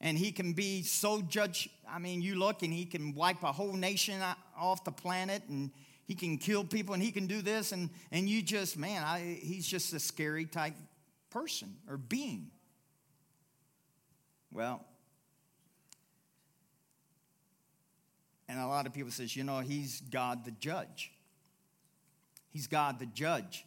and 0.00 0.18
he 0.18 0.32
can 0.32 0.52
be 0.52 0.82
so 0.82 1.22
judge. 1.22 1.70
I 1.88 1.98
mean, 1.98 2.20
you 2.20 2.34
look 2.34 2.62
and 2.62 2.72
he 2.72 2.84
can 2.84 3.14
wipe 3.14 3.42
a 3.42 3.52
whole 3.52 3.72
nation 3.72 4.20
off 4.58 4.84
the 4.84 4.92
planet 4.92 5.42
and 5.48 5.70
he 6.06 6.14
can 6.14 6.36
kill 6.36 6.64
people 6.64 6.94
and 6.94 7.02
he 7.02 7.10
can 7.10 7.26
do 7.26 7.40
this. 7.40 7.72
And, 7.72 7.88
and 8.12 8.28
you 8.28 8.42
just, 8.42 8.76
man, 8.76 9.02
I, 9.02 9.38
he's 9.40 9.66
just 9.66 9.92
a 9.94 10.00
scary 10.00 10.44
type 10.44 10.74
person 11.30 11.74
or 11.88 11.96
being. 11.96 12.50
Well, 14.52 14.84
and 18.48 18.60
a 18.60 18.66
lot 18.66 18.86
of 18.86 18.92
people 18.92 19.10
says, 19.10 19.34
you 19.34 19.44
know, 19.44 19.60
he's 19.60 20.02
God 20.02 20.44
the 20.44 20.52
judge. 20.52 21.10
He's 22.56 22.68
God 22.68 22.98
the 22.98 23.04
judge. 23.04 23.66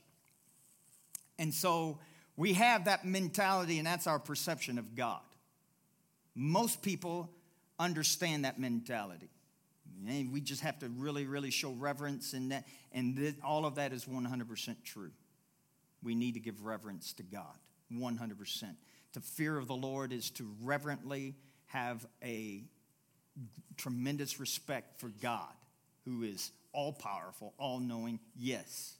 And 1.38 1.53
so 1.53 2.00
we 2.36 2.53
have 2.53 2.86
that 2.86 3.05
mentality, 3.05 3.77
and 3.77 3.86
that's 3.86 4.08
our 4.08 4.17
perception 4.17 4.79
of 4.79 4.96
God. 4.96 5.22
Most 6.34 6.81
people 6.81 7.29
understand 7.77 8.46
that 8.46 8.60
mentality. 8.60 9.29
And 10.08 10.34
we 10.34 10.41
just 10.41 10.62
have 10.62 10.79
to 10.79 10.89
really, 10.89 11.27
really 11.27 11.51
show 11.51 11.74
reverence, 11.74 12.34
and 12.34 12.51
that, 12.51 12.65
and 12.91 13.15
this, 13.15 13.36
all 13.43 13.67
of 13.67 13.75
that 13.75 13.93
is 13.93 14.05
100% 14.05 14.75
true. 14.84 15.12
We 16.01 16.15
need 16.15 16.34
to 16.34 16.39
give 16.39 16.65
reverence 16.65 17.13
to 17.13 17.24
God, 17.24 17.60
100%. 17.93 18.63
To 19.13 19.19
fear 19.19 19.55
of 19.55 19.67
the 19.67 19.75
Lord 19.75 20.12
is 20.12 20.31
to 20.31 20.51
reverently 20.63 21.36
have 21.67 22.08
a 22.24 22.63
tremendous 23.77 24.39
respect 24.39 25.00
for 25.00 25.10
God, 25.22 25.53
who 26.05 26.24
is 26.24 26.50
all 26.72 26.94
powerful, 26.94 27.54
all 27.58 27.80
knowing, 27.80 28.20
yes. 28.36 28.96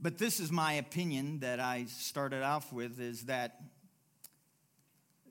But 0.00 0.18
this 0.18 0.40
is 0.40 0.50
my 0.50 0.74
opinion 0.74 1.40
that 1.40 1.60
I 1.60 1.84
started 1.84 2.42
off 2.42 2.72
with 2.72 3.00
is 3.00 3.26
that 3.26 3.60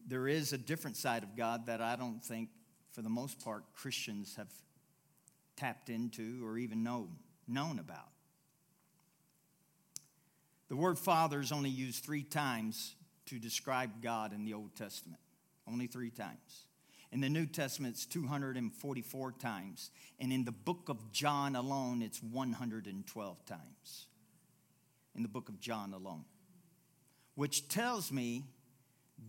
there 0.07 0.27
is 0.27 0.53
a 0.53 0.57
different 0.57 0.97
side 0.97 1.23
of 1.23 1.35
God 1.35 1.65
that 1.65 1.81
I 1.81 1.95
don't 1.95 2.23
think, 2.23 2.49
for 2.91 3.01
the 3.01 3.09
most 3.09 3.43
part, 3.43 3.63
Christians 3.75 4.35
have 4.37 4.51
tapped 5.57 5.89
into 5.89 6.45
or 6.45 6.57
even 6.57 6.83
know, 6.83 7.09
known 7.47 7.79
about. 7.79 8.09
The 10.69 10.75
word 10.77 10.97
Father 10.97 11.41
is 11.41 11.51
only 11.51 11.69
used 11.69 12.03
three 12.05 12.23
times 12.23 12.95
to 13.25 13.39
describe 13.39 14.01
God 14.01 14.33
in 14.33 14.45
the 14.45 14.53
Old 14.53 14.73
Testament. 14.75 15.19
Only 15.67 15.87
three 15.87 16.11
times. 16.11 16.65
In 17.11 17.19
the 17.19 17.29
New 17.29 17.45
Testament, 17.45 17.95
it's 17.95 18.05
244 18.05 19.31
times. 19.33 19.91
And 20.19 20.31
in 20.31 20.45
the 20.45 20.51
book 20.51 20.87
of 20.87 21.11
John 21.11 21.55
alone, 21.55 22.01
it's 22.01 22.23
112 22.23 23.45
times. 23.45 24.07
In 25.15 25.21
the 25.21 25.27
book 25.27 25.49
of 25.49 25.59
John 25.59 25.93
alone. 25.93 26.23
Which 27.35 27.67
tells 27.67 28.11
me 28.11 28.45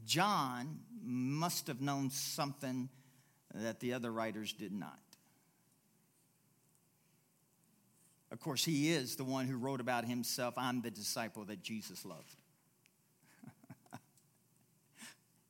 John 0.07 0.81
must 1.03 1.67
have 1.67 1.81
known 1.81 2.11
something 2.11 2.89
that 3.55 3.81
the 3.81 3.93
other 3.95 4.13
writers 4.13 4.53
did 4.53 4.73
not. 4.73 4.99
Of 8.31 8.41
course, 8.41 8.65
he 8.65 8.93
is 8.93 9.17
the 9.17 9.25
one 9.25 9.47
who 9.47 9.57
wrote 9.57 9.81
about 9.81 10.07
himself 10.07 10.55
I'm 10.57 10.81
the 10.81 10.91
disciple 10.91 11.45
that 11.47 11.63
Jesus 11.63 12.05
loved. 12.07 12.37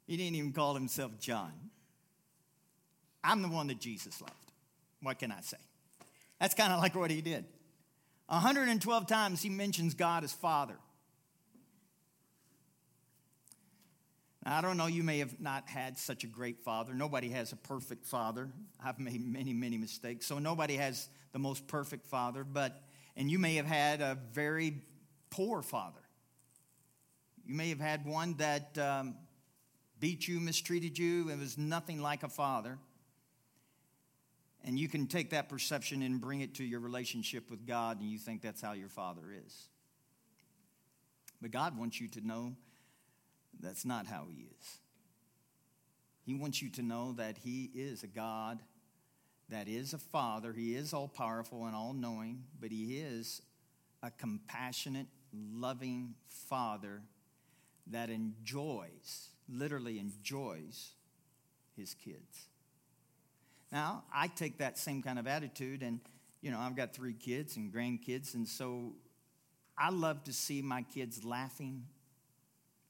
he 0.06 0.16
didn't 0.16 0.34
even 0.34 0.52
call 0.52 0.74
himself 0.74 1.12
John. 1.20 1.52
I'm 3.24 3.42
the 3.42 3.48
one 3.48 3.68
that 3.68 3.78
Jesus 3.78 4.20
loved. 4.20 4.32
What 5.00 5.18
can 5.18 5.32
I 5.32 5.40
say? 5.40 5.58
That's 6.40 6.54
kind 6.54 6.72
of 6.72 6.80
like 6.80 6.94
what 6.94 7.10
he 7.10 7.20
did. 7.20 7.44
112 8.26 9.06
times 9.06 9.42
he 9.42 9.48
mentions 9.48 9.94
God 9.94 10.24
as 10.24 10.32
Father. 10.32 10.76
Now, 14.44 14.58
I 14.58 14.60
don't 14.60 14.76
know, 14.76 14.86
you 14.86 15.04
may 15.04 15.18
have 15.18 15.40
not 15.40 15.68
had 15.68 15.98
such 15.98 16.24
a 16.24 16.26
great 16.26 16.60
father. 16.60 16.94
Nobody 16.94 17.28
has 17.28 17.52
a 17.52 17.56
perfect 17.56 18.04
father. 18.04 18.48
I've 18.84 18.98
made 18.98 19.24
many, 19.24 19.52
many 19.52 19.78
mistakes. 19.78 20.26
So 20.26 20.38
nobody 20.38 20.76
has 20.76 21.08
the 21.32 21.38
most 21.38 21.68
perfect 21.68 22.06
father, 22.06 22.42
but, 22.42 22.82
and 23.16 23.30
you 23.30 23.38
may 23.38 23.56
have 23.56 23.66
had 23.66 24.00
a 24.00 24.18
very 24.32 24.82
poor 25.30 25.62
father. 25.62 26.00
You 27.46 27.54
may 27.54 27.68
have 27.68 27.80
had 27.80 28.04
one 28.04 28.34
that 28.38 28.76
um, 28.78 29.14
beat 30.00 30.26
you, 30.26 30.40
mistreated 30.40 30.98
you, 30.98 31.30
and 31.30 31.40
was 31.40 31.56
nothing 31.56 32.02
like 32.02 32.24
a 32.24 32.28
father. 32.28 32.78
And 34.64 34.78
you 34.78 34.88
can 34.88 35.06
take 35.06 35.30
that 35.30 35.48
perception 35.48 36.02
and 36.02 36.20
bring 36.20 36.40
it 36.40 36.54
to 36.54 36.64
your 36.64 36.80
relationship 36.80 37.50
with 37.50 37.66
God, 37.66 38.00
and 38.00 38.08
you 38.08 38.18
think 38.18 38.42
that's 38.42 38.60
how 38.60 38.72
your 38.72 38.88
Father 38.88 39.22
is. 39.44 39.68
But 41.40 41.50
God 41.50 41.76
wants 41.76 42.00
you 42.00 42.08
to 42.08 42.26
know 42.26 42.54
that's 43.60 43.84
not 43.84 44.06
how 44.06 44.26
He 44.30 44.46
is. 44.60 44.78
He 46.24 46.34
wants 46.34 46.62
you 46.62 46.70
to 46.70 46.82
know 46.82 47.12
that 47.14 47.38
He 47.38 47.70
is 47.74 48.04
a 48.04 48.06
God 48.06 48.60
that 49.48 49.66
is 49.68 49.92
a 49.92 49.98
Father. 49.98 50.52
He 50.52 50.76
is 50.76 50.94
all 50.94 51.08
powerful 51.08 51.66
and 51.66 51.74
all 51.74 51.92
knowing, 51.92 52.44
but 52.60 52.70
He 52.70 52.98
is 52.98 53.42
a 54.02 54.10
compassionate, 54.12 55.08
loving 55.32 56.14
Father 56.28 57.02
that 57.88 58.10
enjoys, 58.10 59.28
literally 59.48 59.98
enjoys, 59.98 60.92
His 61.76 61.94
kids. 61.94 62.48
Now, 63.72 64.04
I 64.14 64.28
take 64.28 64.58
that 64.58 64.76
same 64.76 65.02
kind 65.02 65.18
of 65.18 65.26
attitude, 65.26 65.82
and, 65.82 65.98
you 66.42 66.50
know, 66.50 66.58
I've 66.58 66.76
got 66.76 66.92
three 66.92 67.14
kids 67.14 67.56
and 67.56 67.72
grandkids, 67.72 68.34
and 68.34 68.46
so 68.46 68.92
I 69.78 69.90
love 69.90 70.22
to 70.24 70.32
see 70.34 70.60
my 70.60 70.82
kids 70.82 71.24
laughing, 71.24 71.86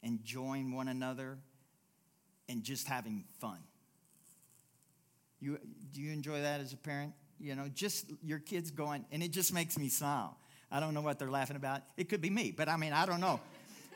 enjoying 0.02 0.74
one 0.74 0.88
another, 0.88 1.38
and 2.48 2.64
just 2.64 2.88
having 2.88 3.24
fun. 3.40 3.58
You, 5.40 5.58
do 5.92 6.00
you 6.00 6.12
enjoy 6.12 6.42
that 6.42 6.60
as 6.60 6.72
a 6.72 6.76
parent? 6.76 7.12
You 7.38 7.54
know, 7.54 7.68
just 7.72 8.06
your 8.20 8.40
kids 8.40 8.72
going, 8.72 9.04
and 9.12 9.22
it 9.22 9.30
just 9.30 9.54
makes 9.54 9.78
me 9.78 9.88
smile. 9.88 10.36
I 10.68 10.80
don't 10.80 10.94
know 10.94 11.00
what 11.00 11.20
they're 11.20 11.30
laughing 11.30 11.56
about. 11.56 11.82
It 11.96 12.08
could 12.08 12.20
be 12.20 12.30
me, 12.30 12.52
but 12.56 12.68
I 12.68 12.76
mean, 12.76 12.92
I 12.92 13.06
don't 13.06 13.20
know. 13.20 13.38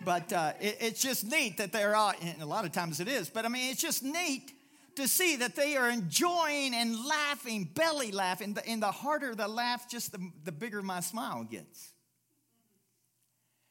But 0.05 0.33
uh, 0.33 0.53
it, 0.61 0.77
it's 0.81 1.03
just 1.03 1.29
neat 1.29 1.57
that 1.57 1.73
they're 1.73 1.97
all, 1.97 2.13
and 2.23 2.41
a 2.43 2.47
lot 2.47 2.65
of 2.65 2.71
times 2.71 3.01
it 3.01 3.09
is, 3.09 3.29
but 3.29 3.45
I 3.45 3.49
mean, 3.49 3.73
it's 3.73 3.81
just 3.81 4.05
neat 4.05 4.53
to 4.97 5.07
see 5.07 5.37
that 5.37 5.55
they 5.55 5.77
are 5.77 5.89
enjoying 5.89 6.75
and 6.75 7.05
laughing, 7.07 7.71
belly 7.75 8.13
laughing. 8.13 8.57
And 8.67 8.83
the 8.83 8.91
harder 8.91 9.35
the 9.35 9.49
laugh, 9.49 9.89
just 9.89 10.13
the, 10.13 10.31
the 10.45 10.53
bigger 10.53 10.83
my 10.83 11.01
smile 11.01 11.45
gets. 11.45 11.93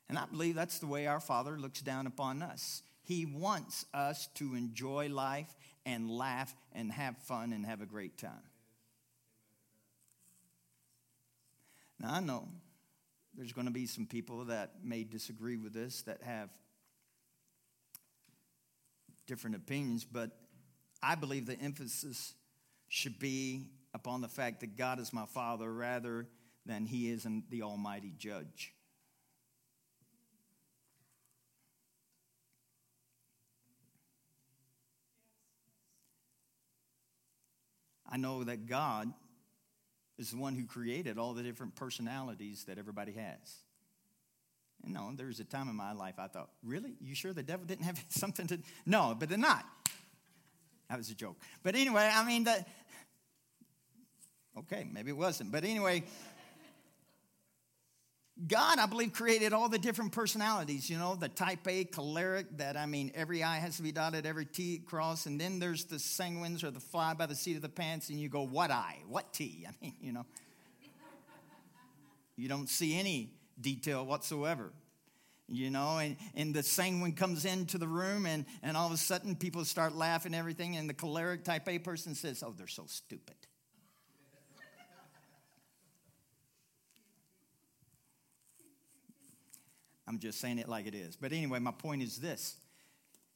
And 0.08 0.18
I 0.18 0.26
believe 0.26 0.56
that's 0.56 0.80
the 0.80 0.88
way 0.88 1.08
our 1.08 1.20
Father 1.20 1.58
looks 1.58 1.82
down 1.82 2.08
upon 2.08 2.42
us. 2.42 2.84
He 3.04 3.26
wants 3.26 3.86
us 3.94 4.28
to 4.36 4.56
enjoy 4.56 5.10
life 5.10 5.54
and 5.86 6.10
laugh 6.10 6.56
and 6.74 6.92
have 6.92 7.18
fun 7.18 7.54
and 7.54 7.66
have 7.66 7.82
a 7.82 7.86
great 7.86 8.18
time. 8.18 8.32
Now, 12.00 12.14
I 12.14 12.20
know 12.20 12.48
there's 13.36 13.54
going 13.54 13.68
to 13.68 13.74
be 13.74 13.88
some 13.88 14.06
people 14.06 14.46
that 14.46 14.74
may 14.84 15.04
disagree 15.04 15.58
with 15.58 15.74
this, 15.74 16.04
that 16.04 16.22
have 16.24 16.50
different 19.28 19.56
opinions, 19.56 20.06
but 20.06 20.32
I 21.06 21.14
believe 21.14 21.46
the 21.46 21.60
emphasis 21.60 22.34
should 22.88 23.20
be 23.20 23.70
upon 23.94 24.22
the 24.22 24.28
fact 24.28 24.62
that 24.62 24.76
God 24.76 25.00
is 25.00 25.14
my 25.14 25.28
Father 25.28 25.72
rather 25.72 26.26
than 26.66 26.88
He 26.88 27.12
is 27.12 27.28
the 27.52 27.62
Almighty 27.62 28.12
Judge. 28.18 28.74
I 38.10 38.18
know 38.18 38.44
that 38.44 38.66
God 38.66 39.14
is 40.18 40.32
the 40.32 40.38
one 40.38 40.56
who 40.56 40.66
created 40.66 41.20
all 41.20 41.34
the 41.34 41.44
different 41.44 41.76
personalities 41.76 42.64
that 42.64 42.80
everybody 42.80 43.12
has. 43.12 43.58
And 44.84 44.94
no, 44.94 45.12
there 45.16 45.28
was 45.28 45.40
a 45.40 45.44
time 45.44 45.70
in 45.70 45.76
my 45.76 45.92
life 45.92 46.16
I 46.18 46.28
thought, 46.28 46.50
really? 46.64 46.96
You 47.00 47.14
sure 47.14 47.34
the 47.34 47.44
devil 47.44 47.66
didn't 47.68 47.86
have 47.86 48.04
something 48.10 48.48
to. 48.48 48.60
No, 48.88 49.16
but 49.20 49.30
they're 49.30 49.38
not. 49.38 49.66
That 50.90 50.98
was 50.98 51.10
a 51.10 51.16
joke. 51.16 51.38
But 51.64 51.76
anyway, 51.76 52.10
I 52.14 52.26
mean, 52.26 52.44
the. 52.44 52.66
Okay, 54.58 54.88
maybe 54.92 55.12
it 55.12 55.18
wasn't. 55.18 55.52
But 55.52 55.64
anyway, 55.64 56.04
God, 58.48 58.80
I 58.80 58.86
believe, 58.86 59.14
created 59.14 59.54
all 59.54 59.70
the 59.70 59.80
different 59.80 60.12
personalities, 60.12 60.90
you 60.90 60.98
know, 60.98 61.16
the 61.16 61.30
type 61.30 61.66
A 61.68 61.86
choleric 61.86 62.58
that, 62.58 62.76
I 62.76 62.86
mean, 62.86 63.12
every 63.16 63.44
I 63.44 63.58
has 63.58 63.78
to 63.78 63.84
be 63.84 63.94
dotted, 63.94 64.26
every 64.26 64.46
T 64.46 64.82
crossed. 64.86 65.26
And 65.26 65.40
then 65.40 65.60
there's 65.60 65.86
the 65.86 65.96
sanguines 65.96 66.64
or 66.64 66.70
the 66.70 66.82
fly 66.82 67.14
by 67.14 67.28
the 67.28 67.36
seat 67.36 67.56
of 67.56 67.62
the 67.62 67.70
pants, 67.70 68.10
and 68.10 68.20
you 68.20 68.28
go, 68.28 68.46
what 68.46 68.72
I? 68.72 68.98
What 69.08 69.32
T? 69.34 69.66
I 69.70 69.72
mean, 69.82 69.94
you 70.02 70.12
know. 70.12 70.26
you 72.36 72.50
don't 72.50 72.68
see 72.68 73.00
any 73.00 73.32
detail 73.60 74.06
whatsoever. 74.06 74.72
You 75.48 75.70
know, 75.70 76.00
and, 76.00 76.18
and 76.34 76.56
the 76.56 76.64
sanguine 76.64 77.14
comes 77.14 77.46
into 77.46 77.78
the 77.78 77.88
room, 77.88 78.26
and, 78.26 78.46
and 78.64 78.76
all 78.76 78.88
of 78.88 78.94
a 78.94 78.98
sudden 78.98 79.36
people 79.36 79.64
start 79.64 79.96
laughing 79.96 80.34
and 80.34 80.40
everything, 80.40 80.76
and 80.76 80.90
the 80.90 80.94
choleric 80.94 81.44
type 81.44 81.70
A 81.70 81.78
person 81.78 82.16
says, 82.16 82.44
Oh, 82.44 82.54
they're 82.58 82.68
so 82.68 82.86
stupid. 82.88 83.36
I'm 90.08 90.20
just 90.20 90.40
saying 90.40 90.60
it 90.60 90.70
like 90.70 90.86
it 90.88 90.96
is. 90.96 91.16
But 91.16 91.32
anyway, 91.32 91.60
my 91.60 91.72
point 91.72 92.04
is 92.04 92.18
this. 92.18 92.56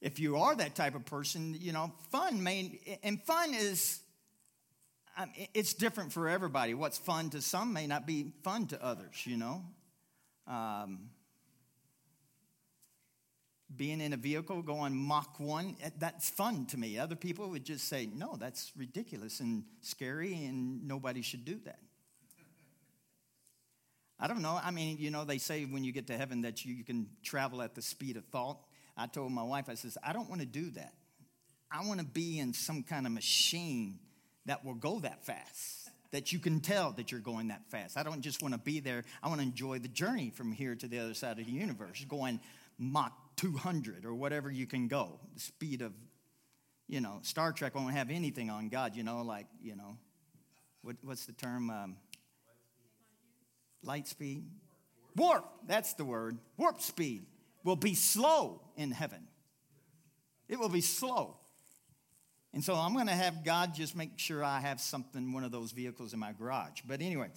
If 0.01 0.19
you 0.19 0.37
are 0.37 0.55
that 0.55 0.75
type 0.75 0.95
of 0.95 1.05
person, 1.05 1.57
you 1.59 1.73
know, 1.73 1.91
fun 2.11 2.41
may, 2.41 2.79
and 3.03 3.21
fun 3.23 3.53
is, 3.53 3.99
it's 5.53 5.73
different 5.73 6.13
for 6.13 6.29
everybody. 6.29 6.73
What's 6.73 6.97
fun 6.97 7.31
to 7.31 7.41
some 7.41 7.73
may 7.73 7.87
not 7.87 8.07
be 8.07 8.31
fun 8.43 8.67
to 8.67 8.83
others, 8.83 9.25
you 9.25 9.35
know. 9.35 9.63
Um, 10.47 11.09
being 13.75 14.01
in 14.01 14.13
a 14.13 14.17
vehicle 14.17 14.61
going 14.61 14.95
Mach 14.95 15.39
1, 15.39 15.77
eh, 15.81 15.89
that's 15.97 16.29
fun 16.29 16.65
to 16.67 16.77
me. 16.77 16.97
Other 16.97 17.15
people 17.15 17.49
would 17.49 17.63
just 17.63 17.87
say, 17.87 18.09
no, 18.13 18.35
that's 18.37 18.71
ridiculous 18.75 19.39
and 19.39 19.63
scary, 19.81 20.33
and 20.45 20.87
nobody 20.87 21.21
should 21.21 21.45
do 21.45 21.59
that. 21.65 21.79
I 24.19 24.27
don't 24.27 24.41
know. 24.41 24.59
I 24.61 24.71
mean, 24.71 24.97
you 24.99 25.11
know, 25.11 25.23
they 25.23 25.37
say 25.37 25.63
when 25.63 25.83
you 25.83 25.93
get 25.93 26.07
to 26.07 26.17
heaven 26.17 26.41
that 26.41 26.65
you, 26.65 26.73
you 26.73 26.83
can 26.83 27.07
travel 27.23 27.61
at 27.61 27.75
the 27.75 27.81
speed 27.81 28.17
of 28.17 28.25
thought. 28.25 28.59
I 28.97 29.07
told 29.07 29.31
my 29.31 29.43
wife, 29.43 29.69
I 29.69 29.75
says, 29.75 29.97
I 30.03 30.11
don't 30.11 30.29
want 30.29 30.41
to 30.41 30.47
do 30.47 30.71
that. 30.71 30.93
I 31.71 31.87
want 31.87 31.99
to 31.99 32.05
be 32.05 32.39
in 32.39 32.53
some 32.53 32.83
kind 32.83 33.05
of 33.05 33.13
machine 33.13 33.99
that 34.45 34.65
will 34.65 34.73
go 34.73 34.99
that 34.99 35.25
fast, 35.25 35.91
that 36.11 36.33
you 36.33 36.39
can 36.39 36.59
tell 36.59 36.91
that 36.93 37.11
you're 37.11 37.21
going 37.21 37.49
that 37.49 37.69
fast. 37.69 37.97
I 37.97 38.03
don't 38.03 38.21
just 38.21 38.41
want 38.41 38.55
to 38.55 38.59
be 38.59 38.79
there. 38.79 39.05
I 39.23 39.29
want 39.29 39.39
to 39.39 39.45
enjoy 39.45 39.79
the 39.79 39.87
journey 39.87 40.31
from 40.31 40.51
here 40.51 40.75
to 40.75 40.87
the 40.87 40.99
other 40.99 41.13
side 41.13 41.39
of 41.39 41.45
the 41.45 41.51
universe, 41.51 42.03
going 42.09 42.41
Mach 42.77 43.13
200 43.39 44.03
or 44.03 44.13
whatever 44.13 44.51
you 44.51 44.67
can 44.67 44.89
go. 44.89 45.17
The 45.33 45.39
speed 45.39 45.81
of, 45.81 45.93
you 46.89 46.99
know, 46.99 47.19
Star 47.21 47.53
Trek 47.53 47.73
won't 47.73 47.93
have 47.93 48.09
anything 48.09 48.49
on 48.49 48.67
God, 48.67 48.97
you 48.97 49.03
know, 49.03 49.21
like, 49.21 49.47
you 49.61 49.77
know, 49.77 49.97
what, 50.81 50.97
what's 51.03 51.25
the 51.25 51.31
term? 51.31 51.69
Um, 51.69 51.95
light 53.81 54.09
speed, 54.09 54.43
warp, 55.15 55.45
that's 55.65 55.93
the 55.93 56.03
word, 56.03 56.37
warp 56.57 56.81
speed 56.81 57.27
will 57.63 57.77
be 57.77 57.95
slow 57.95 58.61
in 58.75 58.91
heaven. 58.91 59.25
It 60.49 60.59
will 60.59 60.67
be 60.67 60.81
slow. 60.81 61.37
And 62.53 62.61
so 62.61 62.73
I'm 62.73 62.93
going 62.93 63.07
to 63.07 63.13
have 63.13 63.45
God 63.45 63.73
just 63.73 63.95
make 63.95 64.17
sure 64.17 64.43
I 64.43 64.59
have 64.59 64.81
something, 64.81 65.31
one 65.31 65.45
of 65.45 65.51
those 65.51 65.71
vehicles 65.71 66.11
in 66.13 66.19
my 66.19 66.33
garage. 66.33 66.81
But 66.85 67.01
anyway. 67.01 67.29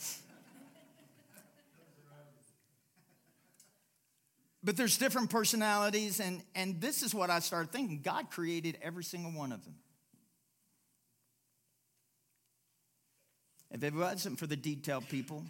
But 4.65 4.77
there's 4.77 4.97
different 4.97 5.31
personalities, 5.31 6.21
and, 6.21 6.43
and 6.55 6.81
this 6.81 7.03
is 7.03 7.15
what 7.15 7.31
I 7.31 7.41
started 7.41 7.73
thinking 7.73 8.01
God 8.03 8.31
created 8.31 8.79
every 8.81 9.03
single 9.03 9.33
one 9.33 9.53
of 9.53 9.65
them. 9.65 9.75
If 13.73 13.83
it 13.83 13.95
wasn't 13.95 14.39
for 14.39 14.47
the 14.47 14.57
detailed 14.57 15.09
people, 15.09 15.45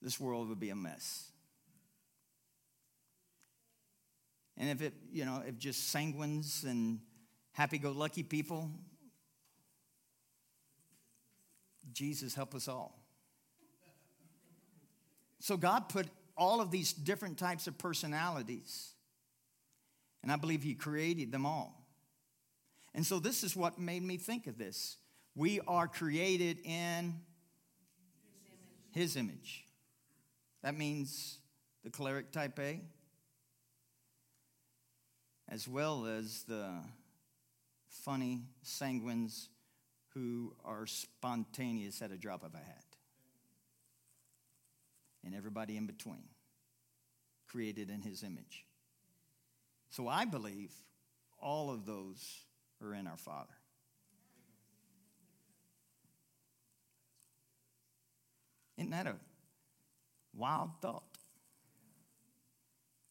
this 0.00 0.18
world 0.18 0.48
would 0.48 0.60
be 0.60 0.70
a 0.70 0.76
mess. 0.76 1.28
And 4.56 4.70
if 4.70 4.80
it, 4.80 4.94
you 5.12 5.24
know, 5.24 5.42
if 5.46 5.58
just 5.58 5.94
sanguines 5.94 6.64
and 6.64 7.00
happy 7.52 7.78
go 7.78 7.90
lucky 7.90 8.22
people, 8.22 8.70
Jesus 11.92 12.34
help 12.34 12.54
us 12.54 12.68
all. 12.68 12.98
So 15.40 15.56
God 15.56 15.88
put 15.88 16.06
all 16.42 16.60
of 16.60 16.72
these 16.72 16.92
different 16.92 17.38
types 17.38 17.68
of 17.68 17.78
personalities, 17.78 18.90
and 20.24 20.32
I 20.32 20.36
believe 20.36 20.64
He 20.64 20.74
created 20.74 21.30
them 21.30 21.46
all. 21.46 21.86
And 22.94 23.06
so 23.06 23.20
this 23.20 23.44
is 23.44 23.54
what 23.54 23.78
made 23.78 24.02
me 24.02 24.16
think 24.16 24.48
of 24.48 24.58
this. 24.58 24.96
We 25.36 25.60
are 25.68 25.86
created 25.86 26.58
in 26.64 27.14
His 28.90 29.16
image. 29.16 29.64
That 30.64 30.76
means 30.76 31.38
the 31.84 31.90
choleric 31.90 32.32
type 32.32 32.58
A, 32.58 32.80
as 35.48 35.68
well 35.68 36.06
as 36.06 36.42
the 36.48 36.70
funny 37.88 38.42
sanguines 38.64 39.46
who 40.14 40.54
are 40.64 40.86
spontaneous 40.86 42.02
at 42.02 42.10
a 42.10 42.16
drop 42.16 42.42
of 42.42 42.54
a 42.54 42.58
hat. 42.58 42.84
And 45.24 45.36
everybody 45.36 45.76
in 45.76 45.86
between, 45.86 46.24
created 47.52 47.90
in 47.90 48.00
his 48.00 48.22
image. 48.22 48.64
So 49.90 50.08
I 50.08 50.24
believe 50.24 50.72
all 51.40 51.70
of 51.70 51.84
those 51.84 52.44
are 52.82 52.94
in 52.94 53.06
our 53.06 53.16
Father. 53.16 53.52
Isn't 58.78 58.90
that 58.90 59.06
a 59.06 59.16
wild 60.34 60.70
thought? 60.80 61.04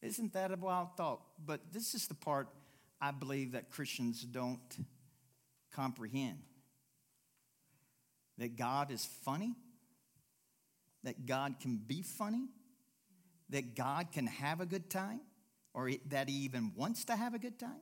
Isn't 0.01 0.33
that 0.33 0.51
a 0.51 0.55
wild 0.55 0.97
thought? 0.97 1.21
But 1.45 1.61
this 1.71 1.93
is 1.93 2.07
the 2.07 2.15
part 2.15 2.47
I 2.99 3.11
believe 3.11 3.51
that 3.51 3.69
Christians 3.69 4.21
don't 4.23 4.59
comprehend 5.71 6.39
that 8.41 8.55
God 8.55 8.91
is 8.91 9.05
funny, 9.23 9.53
that 11.03 11.27
God 11.27 11.59
can 11.59 11.77
be 11.77 12.01
funny, 12.01 12.47
that 13.51 13.75
God 13.75 14.11
can 14.11 14.27
have 14.27 14.61
a 14.61 14.65
good 14.65 14.89
time, 14.89 15.21
or 15.73 15.91
that 16.09 16.27
He 16.27 16.35
even 16.35 16.71
wants 16.75 17.05
to 17.05 17.15
have 17.15 17.33
a 17.33 17.39
good 17.39 17.59
time. 17.59 17.81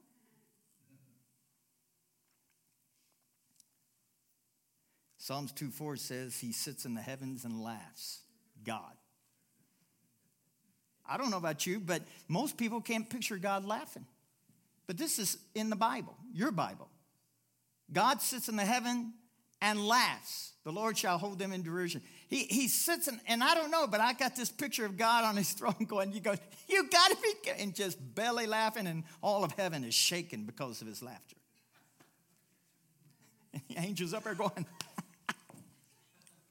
Psalms 5.17 5.51
2 5.51 5.69
4 5.69 5.95
says, 5.95 6.39
He 6.39 6.51
sits 6.51 6.85
in 6.85 6.95
the 6.95 7.01
heavens 7.01 7.45
and 7.45 7.61
laughs. 7.61 8.21
God. 8.63 8.93
I 11.07 11.17
don't 11.17 11.31
know 11.31 11.37
about 11.37 11.65
you, 11.65 11.79
but 11.79 12.03
most 12.27 12.57
people 12.57 12.81
can't 12.81 13.09
picture 13.09 13.37
God 13.37 13.65
laughing. 13.65 14.05
But 14.87 14.97
this 14.97 15.19
is 15.19 15.37
in 15.55 15.69
the 15.69 15.75
Bible, 15.75 16.15
your 16.33 16.51
Bible. 16.51 16.89
God 17.91 18.21
sits 18.21 18.49
in 18.49 18.55
the 18.55 18.65
heaven 18.65 19.13
and 19.61 19.85
laughs. 19.85 20.53
The 20.63 20.71
Lord 20.71 20.97
shall 20.97 21.17
hold 21.17 21.39
them 21.39 21.51
in 21.51 21.63
derision. 21.63 22.01
He, 22.29 22.43
he 22.43 22.67
sits 22.67 23.07
in, 23.07 23.19
and 23.25 23.43
I 23.43 23.55
don't 23.55 23.71
know, 23.71 23.87
but 23.87 24.01
I 24.01 24.13
got 24.13 24.35
this 24.35 24.51
picture 24.51 24.85
of 24.85 24.97
God 24.97 25.25
on 25.25 25.35
his 25.35 25.51
throne 25.53 25.85
going, 25.87 26.13
you 26.13 26.21
go, 26.21 26.35
you 26.67 26.87
got 26.87 27.11
to 27.11 27.17
be, 27.17 27.51
and 27.57 27.73
just 27.73 27.97
belly 28.15 28.45
laughing, 28.45 28.85
and 28.85 29.03
all 29.23 29.43
of 29.43 29.51
heaven 29.53 29.83
is 29.83 29.95
shaking 29.95 30.43
because 30.45 30.81
of 30.81 30.87
his 30.87 31.01
laughter. 31.01 31.35
And 33.53 33.63
the 33.69 33.79
angels 33.79 34.13
up 34.13 34.23
there 34.23 34.35
going, 34.35 34.65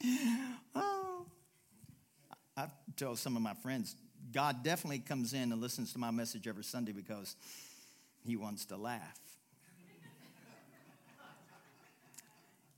oh. 0.74 1.26
I 2.56 2.66
tell 2.96 3.14
some 3.14 3.36
of 3.36 3.42
my 3.42 3.54
friends, 3.54 3.94
God 4.32 4.64
definitely 4.64 4.98
comes 4.98 5.32
in 5.32 5.52
and 5.52 5.60
listens 5.60 5.92
to 5.92 5.98
my 6.00 6.10
message 6.10 6.48
every 6.48 6.64
Sunday 6.64 6.90
because 6.90 7.36
he 8.26 8.34
wants 8.34 8.64
to 8.66 8.76
laugh. 8.76 9.20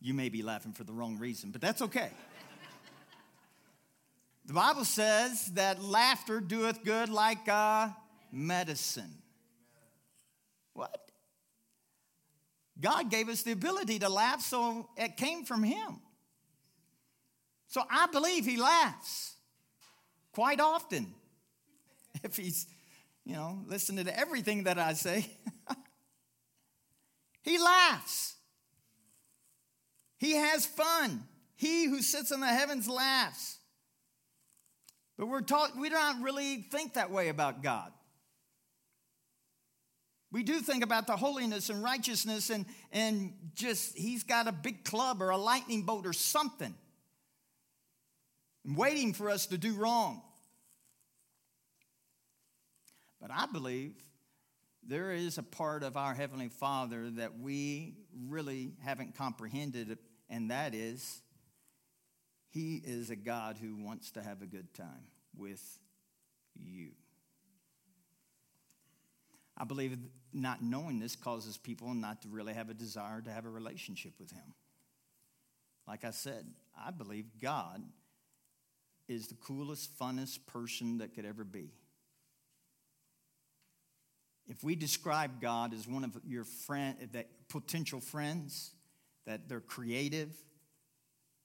you 0.03 0.13
may 0.13 0.29
be 0.29 0.43
laughing 0.43 0.73
for 0.73 0.85
the 0.85 0.93
wrong 0.93 1.19
reason, 1.19 1.51
but 1.51 1.63
that's 1.63 1.81
okay. 1.83 2.11
The 4.51 4.55
Bible 4.55 4.85
says 4.85 5.47
that 5.53 5.81
laughter 5.81 6.41
doeth 6.41 6.83
good 6.83 7.09
like 7.09 7.47
a 7.47 7.95
medicine. 8.33 9.15
What? 10.73 11.13
God 12.81 13.13
gave 13.13 13.29
us 13.29 13.45
the 13.45 13.53
ability 13.53 14.01
to 14.01 14.09
laugh, 14.09 14.41
so 14.41 14.89
it 14.97 15.17
came 15.17 15.45
from 15.45 15.63
Him. 15.63 16.01
So 17.69 17.85
I 17.89 18.09
believe 18.09 18.45
He 18.45 18.57
laughs 18.57 19.37
quite 20.33 20.59
often 20.59 21.15
if 22.25 22.37
he's, 22.37 22.67
you 23.25 23.35
know, 23.35 23.63
listening 23.69 24.07
to 24.07 24.19
everything 24.19 24.65
that 24.65 24.81
I 24.81 24.95
say. 24.95 25.31
he 27.43 27.57
laughs. 27.57 28.35
He 30.19 30.33
has 30.33 30.67
fun. 30.67 31.23
He 31.55 31.85
who 31.85 32.03
sits 32.03 32.33
in 32.33 32.41
the 32.41 32.49
heavens 32.49 32.89
laughs. 32.89 33.60
But 35.21 35.27
we're 35.27 35.43
taught 35.43 35.77
we 35.77 35.91
don't 35.91 36.23
really 36.23 36.63
think 36.73 36.95
that 36.95 37.11
way 37.11 37.29
about 37.29 37.63
God. 37.63 37.93
We 40.33 40.43
do 40.43 40.61
think 40.61 40.83
about 40.83 41.07
the 41.07 41.15
holiness 41.15 41.69
and 41.69 41.83
righteousness 41.83 42.49
and, 42.49 42.65
and 42.91 43.35
just 43.53 43.99
he's 43.99 44.25
got 44.25 44.49
a 44.49 44.53
big 44.53 44.83
club 44.83 45.21
or 45.21 45.29
a 45.29 45.37
lightning 45.37 45.83
bolt 45.83 46.07
or 46.07 46.15
something 46.15 46.75
waiting 48.65 49.13
for 49.13 49.29
us 49.29 49.45
to 49.49 49.59
do 49.59 49.75
wrong. 49.75 50.23
But 53.21 53.31
I 53.31 53.45
believe 53.45 53.93
there 54.89 55.13
is 55.13 55.37
a 55.37 55.43
part 55.43 55.83
of 55.83 55.99
our 55.99 56.15
Heavenly 56.15 56.49
Father 56.49 57.11
that 57.17 57.39
we 57.39 57.99
really 58.27 58.73
haven't 58.83 59.17
comprehended, 59.17 59.99
and 60.31 60.51
that 60.51 60.75
is 60.75 61.21
He 62.51 62.83
is 62.85 63.11
a 63.11 63.17
God 63.17 63.59
who 63.61 63.77
wants 63.77 64.11
to 64.13 64.23
have 64.23 64.43
a 64.43 64.47
good 64.47 64.75
time 64.75 65.07
with 65.37 65.63
you. 66.55 66.91
I 69.57 69.65
believe 69.65 69.97
not 70.33 70.63
knowing 70.63 70.99
this 70.99 71.17
causes 71.17 71.57
people 71.57 71.95
not 71.95 72.23
to 72.23 72.29
really 72.29 72.55
have 72.55 72.71
a 72.71 72.75
desire 72.75 73.21
to 73.21 73.31
have 73.31 73.47
a 73.47 73.51
relationship 73.51 74.13
with 74.19 74.33
Him. 74.33 74.55
Like 75.87 76.05
I 76.05 76.11
said, 76.11 76.47
I 76.79 76.91
believe 76.91 77.27
God 77.41 77.83
is 79.09 79.29
the 79.29 79.35
coolest, 79.35 79.99
funnest 79.99 80.47
person 80.47 80.99
that 80.99 81.15
could 81.15 81.25
ever 81.25 81.45
be. 81.45 81.71
If 84.49 84.65
we 84.65 84.75
describe 84.75 85.41
God 85.41 85.75
as 85.75 85.87
one 85.87 86.05
of 86.05 86.17
your 86.27 86.45
friend, 86.45 86.97
that 87.13 87.29
potential 87.49 88.01
friends, 88.01 88.73
that 89.27 89.49
they're 89.49 89.61
creative, 89.61 90.33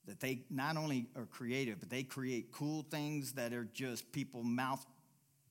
that 0.08 0.20
they 0.20 0.44
not 0.50 0.78
only 0.78 1.08
are 1.16 1.26
creative, 1.26 1.80
but 1.80 1.90
they 1.90 2.04
create 2.04 2.52
cool 2.52 2.86
things 2.90 3.34
that 3.34 3.54
are 3.54 3.68
just 3.74 4.12
people 4.12 4.44
mouth 4.44 4.86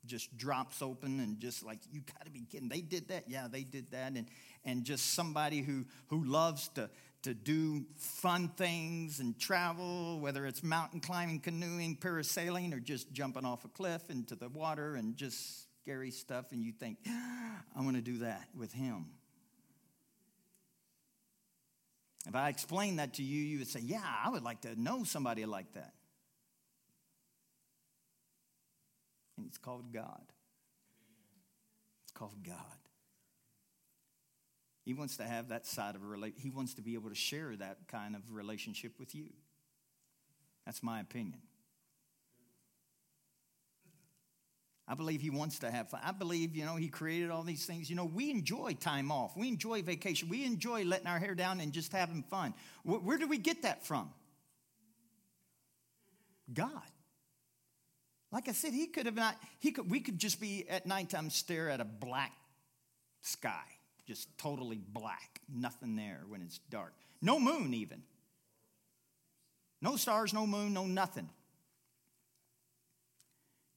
just 0.07 0.37
drops 0.37 0.83
open 0.83 1.19
and 1.21 1.41
just 1.41 1.65
like 1.65 1.79
you 1.91 2.03
got 2.03 2.27
to 2.27 2.31
be 2.31 2.45
kidding 2.53 2.69
they 2.69 2.83
did 2.83 3.09
that 3.09 3.25
yeah 3.27 3.47
they 3.51 3.63
did 3.63 3.91
that 3.91 4.13
and 4.13 4.27
and 4.67 4.85
just 4.85 5.15
somebody 5.15 5.63
who 5.63 5.83
who 6.09 6.23
loves 6.25 6.69
to 6.69 6.91
to 7.23 7.33
do 7.33 7.83
fun 7.97 8.51
things 8.51 9.21
and 9.21 9.39
travel 9.39 10.21
whether 10.21 10.45
it's 10.45 10.63
mountain 10.63 11.01
climbing 11.01 11.41
canoeing 11.41 11.97
parasailing 11.97 12.75
or 12.75 12.81
just 12.81 13.11
jumping 13.15 13.47
off 13.47 13.65
a 13.65 13.69
cliff 13.69 14.11
into 14.11 14.37
the 14.37 14.51
water 14.51 14.97
and 14.97 15.17
just 15.17 15.65
scary 15.85 16.11
stuff 16.11 16.47
and 16.53 16.65
you 16.65 16.73
think, 16.73 16.97
I 17.77 17.83
want 17.83 17.97
to 17.97 18.03
do 18.03 18.19
that 18.19 18.49
with 18.57 18.73
him. 18.73 19.07
If 22.27 22.35
I 22.35 22.49
explained 22.49 22.99
that 22.99 23.15
to 23.15 23.23
you, 23.23 23.43
you 23.43 23.59
would 23.59 23.69
say, 23.69 23.81
Yeah, 23.81 24.03
I 24.03 24.31
would 24.31 24.43
like 24.43 24.63
to 24.63 24.81
know 24.81 25.05
somebody 25.05 25.45
like 25.45 25.73
that. 25.75 25.93
And 29.37 29.47
it's 29.47 29.59
called 29.59 29.93
God. 29.93 30.23
It's 32.05 32.13
called 32.13 32.43
God. 32.45 32.57
He 34.85 34.93
wants 34.93 35.17
to 35.17 35.25
have 35.25 35.49
that 35.49 35.67
side 35.67 35.95
of 35.95 36.03
a 36.03 36.07
relationship. 36.07 36.43
He 36.43 36.51
wants 36.51 36.75
to 36.75 36.83
be 36.83 36.95
able 36.95 37.09
to 37.09 37.15
share 37.15 37.57
that 37.57 37.89
kind 37.89 38.15
of 38.15 38.33
relationship 38.33 38.93
with 38.99 39.15
you. 39.15 39.31
That's 40.67 40.83
my 40.83 41.01
opinion. 41.01 41.41
I 44.87 44.95
believe 44.95 45.23
he 45.23 45.31
wants 45.31 45.61
to 45.61 45.71
have 45.71 45.89
fun. 45.89 46.01
I 46.05 46.13
believe, 46.13 46.55
you 46.55 46.65
know, 46.67 46.77
he 46.77 46.89
created 46.89 47.31
all 47.31 47.43
these 47.43 47.65
things. 47.65 47.89
You 47.89 47.97
know, 47.97 48.05
we 48.05 48.31
enjoy 48.31 48.75
time 48.75 49.11
off. 49.11 49.35
We 49.37 49.49
enjoy 49.49 49.83
vacation. 49.83 50.29
We 50.29 50.45
enjoy 50.45 50.85
letting 50.85 51.07
our 51.07 51.19
hair 51.19 51.35
down 51.35 51.61
and 51.61 51.73
just 51.73 51.93
having 51.93 52.23
fun. 52.25 52.53
Where, 52.83 53.01
where 53.01 53.19
do 53.19 53.27
we 53.27 53.39
get 53.39 53.63
that 53.63 53.87
from? 53.87 54.11
God. 56.53 56.69
Like 58.31 58.49
I 58.49 58.53
said, 58.53 58.75
he 58.75 58.89
could 58.89 59.07
have 59.07 59.15
not, 59.15 59.37
he 59.61 59.71
could, 59.71 59.91
we 59.91 60.01
could 60.01 60.19
just 60.19 60.41
be 60.41 60.67
at 60.69 60.87
nighttime 60.87 61.31
stare 61.31 61.71
at 61.71 61.81
a 61.81 61.85
black 61.85 62.33
sky, 63.23 63.65
just 64.07 64.37
totally 64.37 64.81
black, 64.87 65.41
nothing 65.49 65.97
there 65.97 66.23
when 66.29 66.43
it's 66.43 66.59
dark. 66.69 66.93
No 67.23 67.41
moon, 67.41 67.73
even. 67.73 68.03
No 69.81 69.97
stars, 69.97 70.35
no 70.35 70.47
moon, 70.47 70.75
no 70.75 70.85
nothing. 70.85 71.31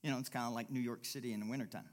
You 0.08 0.14
know, 0.14 0.20
it's 0.20 0.30
kind 0.30 0.46
of 0.46 0.54
like 0.54 0.72
New 0.72 0.80
York 0.80 1.04
City 1.04 1.34
in 1.34 1.42
the 1.42 1.46
wintertime. 1.46 1.84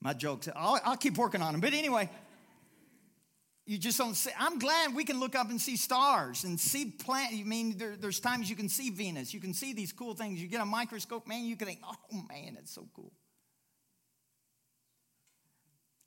My 0.00 0.12
jokes, 0.12 0.48
I'll, 0.54 0.78
I'll 0.84 0.96
keep 0.96 1.18
working 1.18 1.42
on 1.42 1.50
them. 1.50 1.60
But 1.60 1.74
anyway, 1.74 2.08
you 3.66 3.76
just 3.76 3.98
don't 3.98 4.14
see. 4.14 4.30
I'm 4.38 4.60
glad 4.60 4.94
we 4.94 5.02
can 5.02 5.18
look 5.18 5.34
up 5.34 5.50
and 5.50 5.60
see 5.60 5.76
stars 5.76 6.44
and 6.44 6.60
see 6.60 6.84
plant. 6.84 7.34
I 7.34 7.42
mean, 7.42 7.76
there, 7.76 7.96
there's 7.96 8.20
times 8.20 8.48
you 8.48 8.54
can 8.54 8.68
see 8.68 8.90
Venus. 8.90 9.34
You 9.34 9.40
can 9.40 9.52
see 9.52 9.72
these 9.72 9.92
cool 9.92 10.14
things. 10.14 10.40
You 10.40 10.46
get 10.46 10.60
a 10.60 10.64
microscope, 10.64 11.26
man, 11.26 11.44
you 11.44 11.56
can 11.56 11.66
think, 11.66 11.80
oh 11.84 12.16
man, 12.28 12.56
it's 12.56 12.72
so 12.72 12.86
cool. 12.94 13.10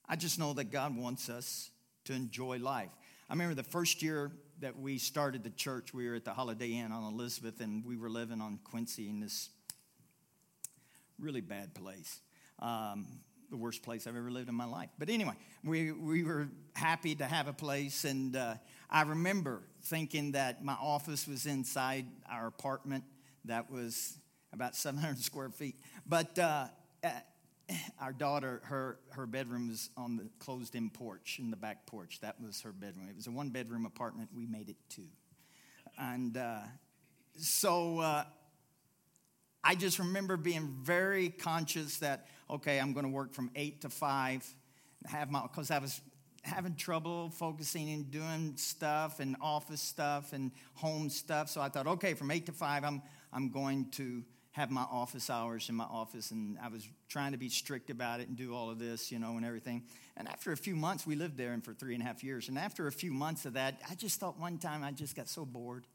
I 0.08 0.16
just 0.16 0.40
know 0.40 0.54
that 0.54 0.72
God 0.72 0.96
wants 0.96 1.28
us 1.28 1.72
to 2.06 2.14
enjoy 2.14 2.58
life. 2.60 2.88
I 3.30 3.34
remember 3.34 3.54
the 3.54 3.64
first 3.64 4.02
year 4.02 4.32
that 4.60 4.78
we 4.78 4.98
started 4.98 5.44
the 5.44 5.50
church, 5.50 5.94
we 5.94 6.08
were 6.08 6.16
at 6.16 6.26
the 6.26 6.34
Holiday 6.34 6.74
Inn 6.74 6.92
on 6.92 7.04
Elizabeth, 7.14 7.62
and 7.62 7.86
we 7.86 7.96
were 7.96 8.10
living 8.10 8.42
on 8.42 8.60
Quincy 8.64 9.10
in 9.10 9.20
this 9.20 9.50
really 11.20 11.42
bad 11.42 11.74
place. 11.74 12.22
Um, 12.60 13.06
the 13.50 13.58
worst 13.58 13.82
place 13.82 14.08
I've 14.08 14.16
ever 14.16 14.30
lived 14.30 14.50
in 14.50 14.56
my 14.56 14.66
life. 14.66 14.90
But 15.00 15.10
anyway, 15.10 15.36
we, 15.64 15.92
we 15.92 16.24
were 16.24 16.50
happy 16.76 17.16
to 17.16 17.26
have 17.26 17.48
a 17.48 17.54
place, 17.54 18.04
and 18.04 18.36
uh, 18.36 18.56
I 18.90 19.04
remember 19.04 19.62
thinking 19.84 20.34
that 20.34 20.64
my 20.64 20.74
office 20.74 21.28
was 21.28 21.46
inside 21.46 22.08
our 22.30 22.48
apartment 22.48 23.06
that 23.46 23.72
was 23.72 24.18
about 24.52 24.76
700 24.76 25.20
square 25.20 25.50
feet. 25.50 25.76
But 26.06 26.38
uh, 26.38 26.68
our 28.02 28.14
daughter, 28.14 28.62
her, 28.66 29.00
her 29.10 29.26
bedroom 29.26 29.70
was 29.70 29.90
on 29.98 30.18
the 30.18 30.28
closed 30.40 30.76
in 30.76 30.90
porch, 30.90 31.38
in 31.40 31.50
the 31.50 31.58
back 31.58 31.86
porch. 31.86 32.20
That 32.22 32.40
was 32.42 32.62
her 32.62 32.72
bedroom. 32.72 33.08
It 33.10 33.16
was 33.16 33.28
a 33.28 33.32
one 33.32 33.50
bedroom 33.50 33.86
apartment. 33.86 34.30
We 34.36 34.46
made 34.46 34.70
it 34.70 34.78
two. 34.90 35.08
And 35.98 36.38
uh, 36.38 36.60
so 37.38 38.00
uh, 38.00 38.24
I 39.64 39.76
just 39.76 40.00
remember 40.00 40.38
being 40.38 40.78
very 40.82 41.30
conscious 41.30 41.98
that, 41.98 42.28
okay, 42.50 42.80
I'm 42.80 42.94
going 42.94 43.06
to 43.06 43.12
work 43.12 43.34
from 43.34 43.52
eight 43.56 43.82
to 43.82 43.90
five, 43.90 44.46
have 45.06 45.30
my, 45.30 45.42
because 45.42 45.72
I 45.72 45.80
was 45.80 46.00
having 46.44 46.76
trouble 46.76 47.30
focusing 47.30 47.90
and 47.90 48.10
doing 48.10 48.54
stuff 48.56 49.20
and 49.20 49.36
office 49.42 49.82
stuff 49.82 50.34
and 50.34 50.52
home 50.76 51.10
stuff. 51.10 51.50
So 51.50 51.60
I 51.60 51.70
thought, 51.70 51.88
okay, 51.88 52.14
from 52.14 52.32
eight 52.32 52.46
to 52.46 52.54
five, 52.54 52.84
I'm, 52.84 53.02
I'm 53.34 53.50
going 53.50 53.90
to 53.92 54.24
have 54.58 54.72
my 54.72 54.82
office 54.82 55.30
hours 55.30 55.70
in 55.70 55.76
my 55.76 55.86
office. 55.86 56.32
And 56.32 56.58
I 56.62 56.68
was 56.68 56.86
trying 57.10 57.32
to 57.34 57.38
be 57.38 57.48
strict 57.48 57.92
about 57.92 58.20
it 58.22 58.28
and 58.28 58.36
do 58.36 58.56
all 58.56 58.72
of 58.72 58.80
this, 58.80 59.12
you 59.12 59.20
know, 59.20 59.38
and 59.38 59.46
everything. 59.46 59.84
And 60.18 60.28
after 60.28 60.52
a 60.52 60.58
few 60.58 60.76
months, 60.76 61.06
we 61.06 61.16
lived 61.16 61.38
there 61.38 61.54
and 61.54 61.64
for 61.64 61.74
three 61.74 61.94
and 61.94 62.02
a 62.02 62.06
half 62.06 62.24
years. 62.24 62.50
And 62.50 62.58
after 62.58 62.88
a 62.88 62.92
few 62.92 63.14
months 63.14 63.46
of 63.46 63.54
that, 63.54 63.80
I 63.90 63.94
just 63.94 64.20
thought 64.20 64.40
one 64.40 64.58
time 64.58 64.84
I 64.84 64.92
just 64.92 65.16
got 65.16 65.30
so 65.30 65.46
bored. 65.46 65.86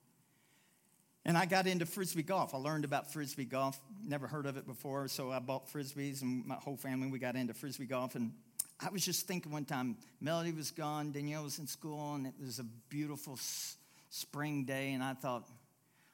And 1.25 1.37
I 1.37 1.45
got 1.45 1.67
into 1.67 1.87
frisbee 1.87 2.23
golf. 2.23 2.55
I 2.55 2.59
learned 2.59 2.85
about 2.85 3.13
frisbee 3.13 3.45
golf. 3.45 3.81
Never 4.05 4.29
heard 4.29 4.47
of 4.47 4.57
it 4.57 4.67
before, 4.67 5.09
so 5.09 5.33
I 5.33 5.41
bought 5.41 5.69
frisbees, 5.73 6.23
and 6.23 6.47
my 6.47 6.57
whole 6.57 6.77
family 6.77 7.09
we 7.09 7.19
got 7.19 7.37
into 7.37 7.55
frisbee 7.55 7.87
golf. 7.87 8.15
And 8.15 8.33
I 8.81 8.91
was 8.91 9.05
just 9.05 9.27
thinking 9.27 9.53
one 9.53 9.65
time, 9.65 9.97
Melody 10.21 10.53
was 10.53 10.73
gone, 10.73 11.13
Danielle 11.13 11.45
was 11.45 11.59
in 11.59 11.67
school, 11.67 12.15
and 12.15 12.27
it 12.27 12.35
was 12.41 12.59
a 12.59 12.65
beautiful 12.89 13.39
spring 14.11 14.65
day, 14.65 14.93
and 14.93 15.03
I 15.03 15.15
thought, 15.15 15.49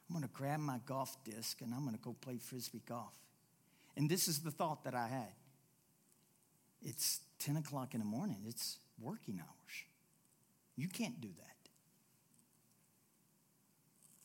I'm 0.09 0.15
going 0.15 0.27
to 0.27 0.33
grab 0.33 0.59
my 0.59 0.79
golf 0.85 1.15
disc 1.23 1.61
and 1.61 1.73
I'm 1.73 1.83
going 1.83 1.95
to 1.95 2.01
go 2.01 2.15
play 2.19 2.37
frisbee 2.37 2.81
golf. 2.87 3.13
And 3.95 4.09
this 4.09 4.27
is 4.27 4.39
the 4.39 4.51
thought 4.51 4.83
that 4.85 4.95
I 4.95 5.07
had. 5.07 5.33
It's 6.81 7.19
10 7.39 7.57
o'clock 7.57 7.93
in 7.93 7.99
the 7.99 8.05
morning, 8.05 8.43
it's 8.47 8.77
working 8.99 9.39
hours. 9.39 9.83
You 10.75 10.87
can't 10.87 11.19
do 11.19 11.27
that. 11.27 11.45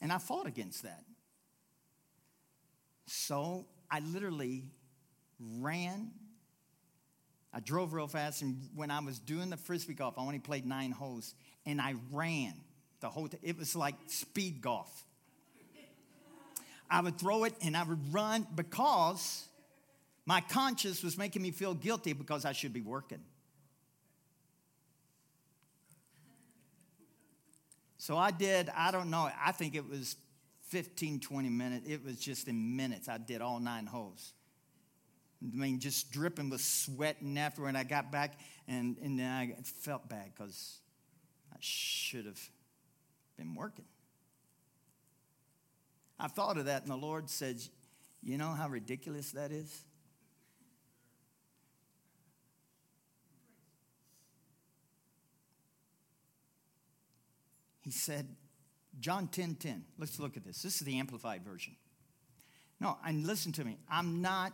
And 0.00 0.12
I 0.12 0.18
fought 0.18 0.46
against 0.46 0.84
that. 0.84 1.02
So 3.06 3.66
I 3.90 4.00
literally 4.00 4.64
ran. 5.60 6.10
I 7.52 7.60
drove 7.60 7.92
real 7.92 8.08
fast, 8.08 8.42
and 8.42 8.68
when 8.74 8.90
I 8.90 9.00
was 9.00 9.18
doing 9.18 9.50
the 9.50 9.56
frisbee 9.56 9.94
golf, 9.94 10.14
I 10.18 10.22
only 10.22 10.40
played 10.40 10.66
nine 10.66 10.90
holes, 10.90 11.34
and 11.64 11.80
I 11.80 11.94
ran 12.10 12.54
the 13.00 13.08
whole. 13.08 13.28
T- 13.28 13.38
it 13.42 13.56
was 13.56 13.76
like 13.76 13.94
speed 14.08 14.60
golf. 14.60 15.04
I 16.90 17.00
would 17.00 17.18
throw 17.18 17.44
it 17.44 17.54
and 17.62 17.76
I 17.76 17.82
would 17.82 18.12
run 18.12 18.46
because 18.54 19.48
my 20.26 20.40
conscience 20.40 21.02
was 21.02 21.18
making 21.18 21.42
me 21.42 21.50
feel 21.50 21.74
guilty 21.74 22.12
because 22.12 22.44
I 22.44 22.52
should 22.52 22.72
be 22.72 22.80
working. 22.80 23.20
So 27.98 28.18
I 28.18 28.30
did, 28.30 28.70
I 28.76 28.90
don't 28.90 29.08
know, 29.08 29.30
I 29.42 29.52
think 29.52 29.74
it 29.74 29.88
was 29.88 30.16
15, 30.68 31.20
20 31.20 31.48
minutes. 31.48 31.88
It 31.88 32.04
was 32.04 32.18
just 32.18 32.48
in 32.48 32.76
minutes. 32.76 33.08
I 33.08 33.18
did 33.18 33.40
all 33.40 33.60
nine 33.60 33.86
holes. 33.86 34.32
I 35.42 35.56
mean, 35.56 35.78
just 35.78 36.10
dripping 36.10 36.50
with 36.50 36.60
sweat 36.60 37.16
and 37.20 37.38
after 37.38 37.62
when 37.62 37.76
I 37.76 37.84
got 37.84 38.10
back, 38.10 38.38
and, 38.66 38.96
and 39.02 39.18
then 39.18 39.30
I 39.30 39.54
felt 39.62 40.08
bad 40.08 40.32
because 40.34 40.78
I 41.52 41.56
should 41.60 42.26
have 42.26 42.40
been 43.36 43.54
working. 43.54 43.84
I 46.18 46.28
thought 46.28 46.58
of 46.58 46.66
that, 46.66 46.82
and 46.82 46.90
the 46.90 46.96
Lord 46.96 47.28
said, 47.28 47.60
You 48.22 48.38
know 48.38 48.48
how 48.48 48.68
ridiculous 48.68 49.32
that 49.32 49.50
is? 49.50 49.84
He 57.82 57.90
said, 57.90 58.26
John 59.00 59.28
10 59.28 59.56
10. 59.56 59.84
Let's 59.98 60.18
look 60.18 60.36
at 60.36 60.44
this. 60.44 60.62
This 60.62 60.80
is 60.80 60.80
the 60.80 60.98
Amplified 60.98 61.44
Version. 61.44 61.76
No, 62.80 62.96
and 63.06 63.26
listen 63.26 63.52
to 63.52 63.64
me. 63.64 63.78
I'm 63.90 64.22
not 64.22 64.52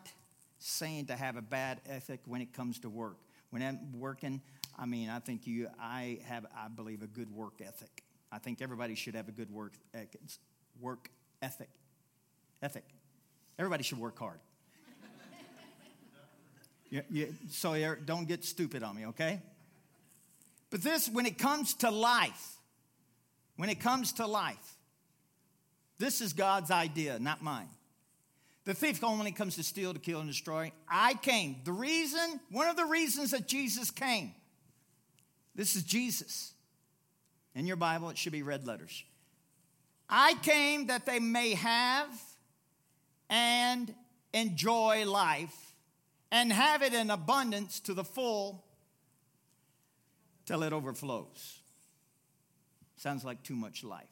saying 0.59 1.07
to 1.07 1.17
have 1.17 1.37
a 1.37 1.43
bad 1.43 1.81
ethic 1.89 2.21
when 2.27 2.41
it 2.41 2.53
comes 2.53 2.79
to 2.81 2.91
work. 2.91 3.19
When 3.51 3.63
I'm 3.63 3.99
working, 3.99 4.41
I 4.79 4.87
mean, 4.87 5.09
I 5.09 5.19
think 5.19 5.47
you, 5.47 5.69
I 5.81 6.21
have, 6.27 6.47
I 6.57 6.69
believe, 6.69 7.03
a 7.03 7.07
good 7.07 7.31
work 7.31 7.55
ethic. 7.61 8.03
I 8.31 8.39
think 8.39 8.63
everybody 8.63 8.95
should 8.95 9.15
have 9.15 9.29
a 9.29 9.33
good 9.33 9.51
work, 9.51 9.73
work 10.81 11.11
ethic. 11.43 11.69
Ethic. 12.63 12.85
Everybody 13.59 13.83
should 13.83 13.99
work 13.99 14.19
hard. 14.19 14.39
you, 16.91 17.03
you, 17.11 17.35
so 17.51 17.95
don't 18.05 18.27
get 18.27 18.45
stupid 18.45 18.83
on 18.83 18.97
me, 18.97 19.07
okay? 19.07 19.41
But 20.71 20.83
this, 20.83 21.09
when 21.09 21.27
it 21.27 21.39
comes 21.39 21.75
to 21.75 21.91
life, 21.91 22.57
when 23.57 23.69
it 23.69 23.81
comes 23.81 24.13
to 24.15 24.27
life, 24.27 24.77
this 25.99 26.21
is 26.21 26.33
God's 26.33 26.71
idea, 26.71 27.19
not 27.19 27.43
mine. 27.43 27.69
The 28.65 28.75
thief 28.75 29.03
only 29.03 29.33
comes 29.33 29.57
to 29.57 29.63
steal, 29.63 29.93
to 29.93 29.99
kill, 29.99 30.21
and 30.21 30.29
destroy. 30.29 30.73
I 30.89 31.15
came. 31.15 31.57
The 31.65 31.73
reason, 31.73 32.41
one 32.51 32.69
of 32.69 32.77
the 32.77 32.85
reasons 32.85 33.33
that 33.33 33.47
Jesus 33.49 33.91
came, 33.91 34.33
this 35.55 35.77
is 35.77 35.83
Jesus. 35.83 36.53
In 37.55 37.67
your 37.67 37.77
Bible, 37.77 38.11
it 38.11 38.17
should 38.17 38.33
be 38.33 38.43
red 38.43 38.67
letters. 38.67 39.03
I 40.11 40.35
came 40.43 40.89
that 40.89 41.07
they 41.07 41.21
may 41.21 41.55
have 41.55 42.09
and 43.29 43.95
enjoy 44.35 45.07
life 45.07 45.75
and 46.33 46.53
have 46.53 46.83
it 46.83 46.93
in 46.93 47.11
abundance 47.11 47.79
to 47.81 47.95
the 47.95 48.03
full 48.03 48.65
till 50.47 50.65
it 50.65 50.73
overflows. 50.73 51.61
Sounds 52.97 53.25
like 53.25 53.45
too 53.45 53.55
much 53.55 53.85
life. 53.85 54.05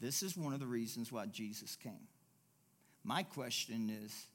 This 0.00 0.22
is 0.22 0.36
one 0.36 0.52
of 0.52 0.60
the 0.60 0.66
reasons 0.66 1.10
why 1.10 1.24
Jesus 1.26 1.74
came. 1.74 2.08
My 3.02 3.22
question 3.22 3.90
is 4.04 4.26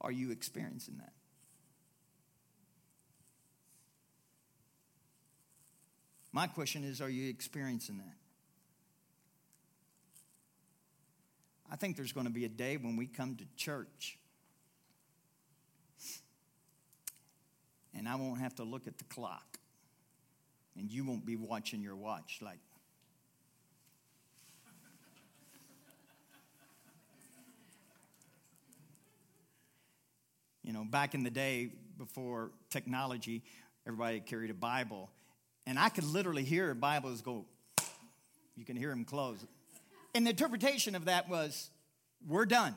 are 0.00 0.10
you 0.10 0.32
experiencing 0.32 0.98
that? 0.98 1.12
My 6.32 6.48
question 6.48 6.82
is 6.82 7.00
are 7.00 7.08
you 7.08 7.30
experiencing 7.30 7.98
that? 7.98 8.23
I 11.74 11.76
think 11.76 11.96
there's 11.96 12.12
going 12.12 12.26
to 12.26 12.32
be 12.32 12.44
a 12.44 12.48
day 12.48 12.76
when 12.76 12.94
we 12.96 13.08
come 13.08 13.34
to 13.34 13.44
church 13.56 14.16
and 17.92 18.08
I 18.08 18.14
won't 18.14 18.38
have 18.38 18.54
to 18.54 18.62
look 18.62 18.86
at 18.86 18.96
the 18.96 19.02
clock 19.02 19.58
and 20.78 20.88
you 20.88 21.04
won't 21.04 21.26
be 21.26 21.34
watching 21.34 21.82
your 21.82 21.96
watch 21.96 22.38
like, 22.40 22.60
You 30.62 30.72
know, 30.72 30.84
back 30.84 31.14
in 31.14 31.24
the 31.24 31.30
day 31.30 31.72
before 31.98 32.52
technology, 32.70 33.42
everybody 33.84 34.20
carried 34.20 34.50
a 34.50 34.54
Bible. 34.54 35.10
And 35.66 35.76
I 35.76 35.88
could 35.88 36.04
literally 36.04 36.44
hear 36.44 36.72
Bibles 36.72 37.20
go, 37.20 37.44
you 38.56 38.64
can 38.64 38.76
hear 38.76 38.90
them 38.90 39.04
close. 39.04 39.44
And 40.14 40.24
the 40.24 40.30
interpretation 40.30 40.94
of 40.94 41.06
that 41.06 41.28
was, 41.28 41.70
we're 42.26 42.46
done. 42.46 42.74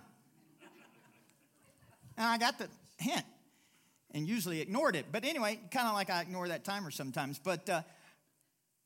And 2.18 2.26
I 2.26 2.38
got 2.40 2.58
the 2.58 2.68
hint 2.98 3.26
and 4.12 4.28
usually 4.28 4.60
ignored 4.60 4.96
it. 4.96 5.06
But 5.12 5.24
anyway, 5.24 5.60
kind 5.72 5.88
of 5.88 5.94
like 5.94 6.10
I 6.10 6.22
ignore 6.22 6.48
that 6.48 6.66
timer 6.66 6.90
sometimes. 6.90 7.40
But 7.40 7.70
uh, 7.70 7.82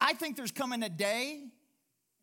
I 0.02 0.14
think 0.14 0.36
there's 0.36 0.52
coming 0.52 0.84
a 0.84 0.90
day 0.90 1.46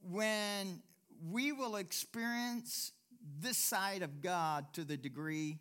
when 0.03 0.83
we 1.31 1.53
will 1.53 1.77
experience 1.77 2.93
this 3.41 3.57
side 3.57 4.03
of 4.03 4.21
God 4.21 4.67
to 4.75 4.85
the 4.85 4.97
degree 4.97 5.59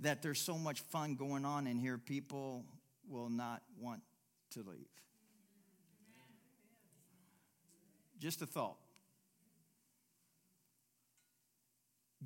that 0.00 0.22
there's 0.22 0.40
so 0.40 0.58
much 0.58 0.80
fun 0.80 1.14
going 1.14 1.44
on 1.44 1.66
in 1.66 1.78
here, 1.78 1.96
people 1.96 2.64
will 3.08 3.30
not 3.30 3.62
want 3.80 4.02
to 4.50 4.60
leave. 4.60 4.86
Just 8.18 8.42
a 8.42 8.46
thought. 8.46 8.76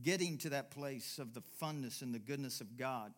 Getting 0.03 0.39
to 0.39 0.51
that 0.51 0.71
place 0.71 1.19
of 1.19 1.35
the 1.35 1.43
funness 1.63 2.03
and 2.03 2.15
the 2.15 2.19
goodness 2.19 2.61
of 2.61 2.77
God, 2.77 3.13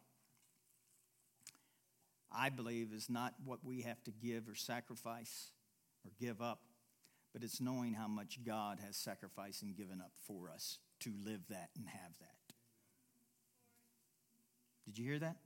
I 2.31 2.49
believe, 2.49 2.93
is 2.93 3.11
not 3.11 3.35
what 3.45 3.61
we 3.65 3.83
have 3.83 4.03
to 4.05 4.11
give 4.11 4.49
or 4.49 4.55
sacrifice 4.55 5.51
or 6.05 6.11
give 6.19 6.41
up, 6.41 6.61
but 7.33 7.43
it's 7.43 7.61
knowing 7.61 7.93
how 7.95 8.09
much 8.09 8.39
God 8.45 8.79
has 8.85 8.97
sacrificed 8.97 9.63
and 9.63 9.77
given 9.77 10.01
up 10.01 10.13
for 10.27 10.51
us 10.51 10.79
to 11.01 11.13
live 11.25 11.41
that 11.51 11.71
and 11.77 11.89
have 11.89 12.19
that. 12.21 12.55
Did 14.87 14.99
you 14.99 15.05
hear 15.05 15.19
that? 15.19 15.37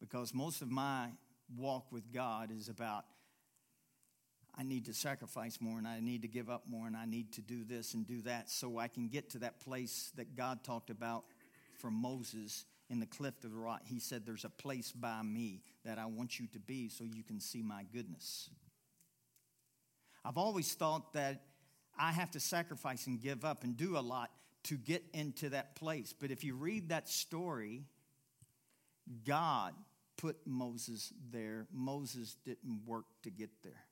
Because 0.00 0.34
most 0.34 0.62
of 0.62 0.70
my 0.70 1.08
walk 1.56 1.90
with 1.90 2.12
God 2.12 2.50
is 2.50 2.68
about 2.68 3.04
I 4.58 4.62
need 4.62 4.86
to 4.86 4.94
sacrifice 4.94 5.58
more 5.60 5.78
and 5.78 5.86
I 5.86 6.00
need 6.00 6.22
to 6.22 6.28
give 6.28 6.48
up 6.48 6.62
more 6.68 6.86
and 6.86 6.96
I 6.96 7.04
need 7.04 7.32
to 7.32 7.42
do 7.42 7.64
this 7.64 7.94
and 7.94 8.06
do 8.06 8.22
that 8.22 8.50
so 8.50 8.78
I 8.78 8.88
can 8.88 9.08
get 9.08 9.30
to 9.30 9.38
that 9.40 9.60
place 9.60 10.12
that 10.16 10.34
God 10.34 10.64
talked 10.64 10.88
about 10.88 11.24
for 11.78 11.90
Moses 11.90 12.64
in 12.88 12.98
the 12.98 13.06
cliff 13.06 13.34
of 13.44 13.50
the 13.50 13.56
rock. 13.56 13.82
He 13.84 13.98
said, 13.98 14.24
There's 14.24 14.44
a 14.44 14.50
place 14.50 14.92
by 14.92 15.20
me 15.22 15.60
that 15.84 15.98
I 15.98 16.06
want 16.06 16.40
you 16.40 16.46
to 16.48 16.58
be 16.58 16.88
so 16.88 17.04
you 17.04 17.22
can 17.22 17.40
see 17.40 17.62
my 17.62 17.84
goodness. 17.92 18.48
I've 20.24 20.38
always 20.38 20.72
thought 20.72 21.12
that 21.12 21.42
I 21.98 22.12
have 22.12 22.30
to 22.32 22.40
sacrifice 22.40 23.06
and 23.06 23.20
give 23.20 23.44
up 23.44 23.62
and 23.62 23.76
do 23.76 23.96
a 23.96 24.00
lot 24.00 24.30
to 24.64 24.76
get 24.76 25.04
into 25.12 25.50
that 25.50 25.76
place. 25.76 26.12
But 26.18 26.30
if 26.30 26.42
you 26.44 26.56
read 26.56 26.88
that 26.88 27.08
story, 27.08 27.84
God 29.24 29.74
put 30.16 30.36
Moses 30.44 31.12
there. 31.30 31.66
Moses 31.72 32.36
didn't 32.44 32.80
work 32.86 33.06
to 33.22 33.30
get 33.30 33.50
there. 33.62 33.85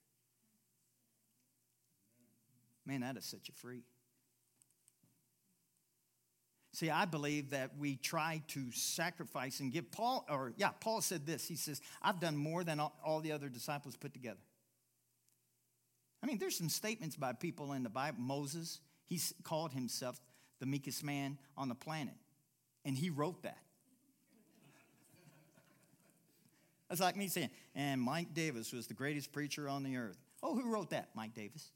Man, 2.87 3.01
that 3.01 3.15
has 3.15 3.25
set 3.25 3.49
you 3.49 3.55
free. 3.57 3.83
See, 6.73 6.91
I 6.91 7.05
believe 7.05 7.51
that 7.51 7.71
we 7.79 7.95
try 7.97 8.43
to 8.49 8.73
sacrifice 8.73 9.61
and 9.61 9.73
give. 9.73 9.93
Paul, 9.93 10.27
or 10.29 10.53
yeah, 10.57 10.71
Paul 10.81 11.01
said 11.01 11.25
this. 11.25 11.47
He 11.47 11.55
says, 11.55 11.81
I've 12.03 12.19
done 12.19 12.37
more 12.37 12.65
than 12.65 12.81
all 12.81 13.21
the 13.21 13.31
other 13.31 13.49
disciples 13.49 13.97
put 13.97 14.13
together. 14.13 14.41
I 16.21 16.27
mean, 16.27 16.39
there's 16.39 16.57
some 16.57 16.69
statements 16.69 17.15
by 17.17 17.33
people 17.33 17.75
in 17.75 17.85
the 17.85 17.91
Bible. 17.91 18.19
Moses, 18.21 18.81
he 19.05 19.21
called 19.45 19.73
himself 19.73 20.21
the 20.59 20.67
meekest 20.67 21.05
man 21.05 21.39
on 21.57 21.69
the 21.69 21.75
planet, 21.75 22.15
and 22.85 22.97
he 22.97 23.09
wrote 23.09 23.43
that. 23.43 23.59
That's 26.89 27.01
like 27.01 27.17
me 27.17 27.29
saying, 27.29 27.51
and 27.75 28.01
Mike 28.01 28.35
Davis 28.35 28.73
was 28.73 28.87
the 28.87 28.95
greatest 28.95 29.33
preacher 29.33 29.69
on 29.69 29.83
the 29.85 29.97
earth. 29.97 30.19
Oh, 30.43 30.55
who 30.55 30.73
wrote 30.73 30.91
that? 30.91 31.11
Mike 31.15 31.35
Davis. 31.35 31.71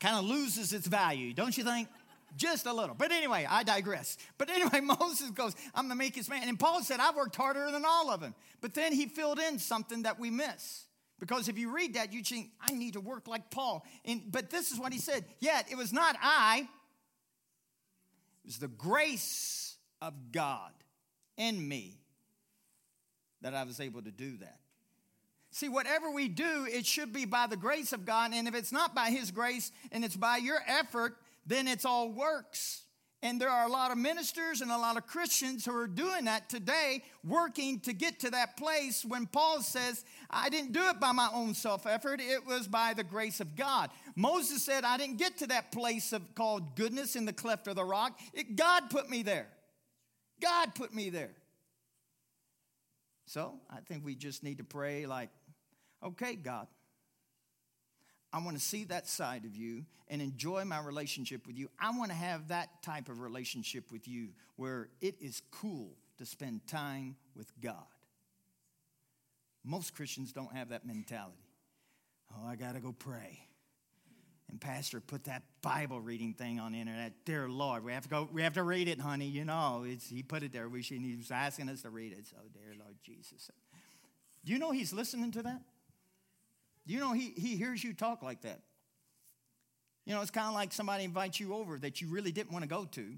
Kind 0.00 0.16
of 0.16 0.24
loses 0.24 0.72
its 0.72 0.86
value, 0.86 1.32
don't 1.32 1.56
you 1.56 1.62
think? 1.62 1.88
Just 2.36 2.66
a 2.66 2.72
little. 2.72 2.94
But 2.94 3.12
anyway, 3.12 3.46
I 3.48 3.62
digress. 3.62 4.16
But 4.38 4.50
anyway, 4.50 4.80
Moses 4.82 5.30
goes, 5.30 5.54
I'm 5.74 5.88
the 5.88 5.94
meekest 5.94 6.30
man. 6.30 6.48
And 6.48 6.58
Paul 6.58 6.82
said, 6.82 7.00
I've 7.00 7.16
worked 7.16 7.36
harder 7.36 7.70
than 7.70 7.84
all 7.84 8.10
of 8.10 8.20
them. 8.20 8.34
But 8.60 8.74
then 8.74 8.92
he 8.92 9.06
filled 9.06 9.38
in 9.38 9.58
something 9.58 10.02
that 10.02 10.18
we 10.18 10.30
miss. 10.30 10.84
Because 11.18 11.48
if 11.48 11.58
you 11.58 11.74
read 11.74 11.94
that, 11.94 12.12
you 12.12 12.22
think, 12.22 12.50
I 12.60 12.72
need 12.72 12.94
to 12.94 13.00
work 13.00 13.28
like 13.28 13.50
Paul. 13.50 13.84
And, 14.04 14.22
but 14.30 14.48
this 14.48 14.72
is 14.72 14.78
what 14.78 14.92
he 14.92 14.98
said. 14.98 15.24
Yet 15.38 15.66
it 15.70 15.76
was 15.76 15.92
not 15.92 16.16
I, 16.20 16.60
it 18.44 18.46
was 18.46 18.58
the 18.58 18.68
grace 18.68 19.76
of 20.00 20.14
God 20.32 20.72
in 21.36 21.68
me 21.68 21.98
that 23.42 23.54
I 23.54 23.64
was 23.64 23.80
able 23.80 24.02
to 24.02 24.10
do 24.10 24.38
that. 24.38 24.59
See, 25.60 25.68
whatever 25.68 26.10
we 26.10 26.26
do, 26.26 26.66
it 26.66 26.86
should 26.86 27.12
be 27.12 27.26
by 27.26 27.46
the 27.46 27.54
grace 27.54 27.92
of 27.92 28.06
God. 28.06 28.32
And 28.32 28.48
if 28.48 28.54
it's 28.54 28.72
not 28.72 28.94
by 28.94 29.10
His 29.10 29.30
grace 29.30 29.72
and 29.92 30.02
it's 30.06 30.16
by 30.16 30.38
your 30.38 30.58
effort, 30.66 31.18
then 31.44 31.68
it's 31.68 31.84
all 31.84 32.10
works. 32.10 32.84
And 33.22 33.38
there 33.38 33.50
are 33.50 33.66
a 33.66 33.70
lot 33.70 33.90
of 33.90 33.98
ministers 33.98 34.62
and 34.62 34.70
a 34.70 34.78
lot 34.78 34.96
of 34.96 35.06
Christians 35.06 35.66
who 35.66 35.76
are 35.76 35.86
doing 35.86 36.24
that 36.24 36.48
today, 36.48 37.02
working 37.22 37.78
to 37.80 37.92
get 37.92 38.20
to 38.20 38.30
that 38.30 38.56
place 38.56 39.04
when 39.04 39.26
Paul 39.26 39.60
says, 39.60 40.02
I 40.30 40.48
didn't 40.48 40.72
do 40.72 40.80
it 40.88 40.98
by 40.98 41.12
my 41.12 41.28
own 41.30 41.52
self 41.52 41.86
effort, 41.86 42.22
it 42.22 42.46
was 42.46 42.66
by 42.66 42.94
the 42.94 43.04
grace 43.04 43.40
of 43.40 43.54
God. 43.54 43.90
Moses 44.16 44.64
said, 44.64 44.84
I 44.84 44.96
didn't 44.96 45.18
get 45.18 45.36
to 45.40 45.46
that 45.48 45.72
place 45.72 46.14
of 46.14 46.22
called 46.34 46.74
goodness 46.74 47.16
in 47.16 47.26
the 47.26 47.34
cleft 47.34 47.68
of 47.68 47.76
the 47.76 47.84
rock. 47.84 48.18
It, 48.32 48.56
God 48.56 48.88
put 48.88 49.10
me 49.10 49.22
there. 49.22 49.48
God 50.40 50.74
put 50.74 50.94
me 50.94 51.10
there. 51.10 51.34
So 53.26 53.60
I 53.68 53.80
think 53.86 54.06
we 54.06 54.14
just 54.14 54.42
need 54.42 54.56
to 54.56 54.64
pray 54.64 55.04
like, 55.04 55.28
okay, 56.02 56.34
God, 56.34 56.66
I 58.32 58.42
want 58.44 58.56
to 58.56 58.62
see 58.62 58.84
that 58.84 59.08
side 59.08 59.44
of 59.44 59.56
you 59.56 59.84
and 60.08 60.22
enjoy 60.22 60.64
my 60.64 60.80
relationship 60.80 61.46
with 61.46 61.58
you. 61.58 61.68
I 61.80 61.96
want 61.96 62.10
to 62.10 62.16
have 62.16 62.48
that 62.48 62.82
type 62.82 63.08
of 63.08 63.20
relationship 63.20 63.90
with 63.90 64.06
you 64.06 64.28
where 64.56 64.88
it 65.00 65.16
is 65.20 65.42
cool 65.50 65.96
to 66.18 66.26
spend 66.26 66.66
time 66.66 67.16
with 67.34 67.50
God. 67.60 67.74
Most 69.64 69.94
Christians 69.94 70.32
don't 70.32 70.54
have 70.54 70.70
that 70.70 70.86
mentality. 70.86 71.36
Oh, 72.32 72.46
I 72.46 72.56
got 72.56 72.74
to 72.74 72.80
go 72.80 72.92
pray. 72.92 73.40
And 74.48 74.60
pastor 74.60 75.00
put 75.00 75.24
that 75.24 75.42
Bible 75.62 76.00
reading 76.00 76.34
thing 76.34 76.58
on 76.58 76.72
the 76.72 76.80
internet. 76.80 77.12
Dear 77.24 77.48
Lord, 77.48 77.84
we 77.84 77.92
have 77.92 78.02
to 78.04 78.08
go. 78.08 78.28
We 78.32 78.42
have 78.42 78.54
to 78.54 78.64
read 78.64 78.88
it, 78.88 79.00
honey. 79.00 79.28
You 79.28 79.44
know, 79.44 79.84
he 79.84 80.22
put 80.22 80.42
it 80.42 80.52
there. 80.52 80.68
We 80.68 80.82
should, 80.82 81.00
he 81.00 81.16
was 81.16 81.30
asking 81.30 81.68
us 81.68 81.82
to 81.82 81.90
read 81.90 82.12
it. 82.12 82.26
So, 82.26 82.36
dear 82.52 82.74
Lord 82.78 82.96
Jesus, 83.04 83.50
do 84.44 84.52
you 84.52 84.58
know 84.58 84.72
he's 84.72 84.92
listening 84.92 85.30
to 85.32 85.42
that? 85.44 85.62
You 86.90 86.98
know, 86.98 87.12
he, 87.12 87.32
he 87.36 87.56
hears 87.56 87.84
you 87.84 87.92
talk 87.92 88.20
like 88.20 88.40
that. 88.42 88.60
You 90.04 90.12
know, 90.12 90.22
it's 90.22 90.32
kind 90.32 90.48
of 90.48 90.54
like 90.54 90.72
somebody 90.72 91.04
invites 91.04 91.38
you 91.38 91.54
over 91.54 91.78
that 91.78 92.00
you 92.00 92.08
really 92.08 92.32
didn't 92.32 92.50
want 92.50 92.64
to 92.64 92.68
go 92.68 92.84
to. 92.84 93.14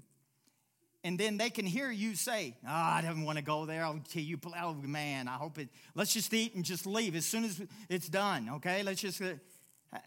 And 1.03 1.19
then 1.19 1.37
they 1.37 1.49
can 1.49 1.65
hear 1.65 1.89
you 1.89 2.15
say, 2.15 2.55
oh, 2.63 2.69
I 2.69 3.01
don't 3.03 3.23
want 3.23 3.39
to 3.39 3.43
go 3.43 3.65
there. 3.65 3.83
I'll 3.83 3.99
tell 4.11 4.21
you, 4.21 4.37
oh 4.45 4.73
man, 4.75 5.27
I 5.27 5.33
hope 5.33 5.57
it, 5.57 5.69
let's 5.95 6.13
just 6.13 6.31
eat 6.35 6.53
and 6.53 6.63
just 6.63 6.85
leave 6.85 7.15
as 7.15 7.25
soon 7.25 7.45
as 7.45 7.61
it's 7.89 8.07
done, 8.07 8.47
okay? 8.57 8.83
Let's 8.83 9.01
just, 9.01 9.19
uh, 9.21 9.33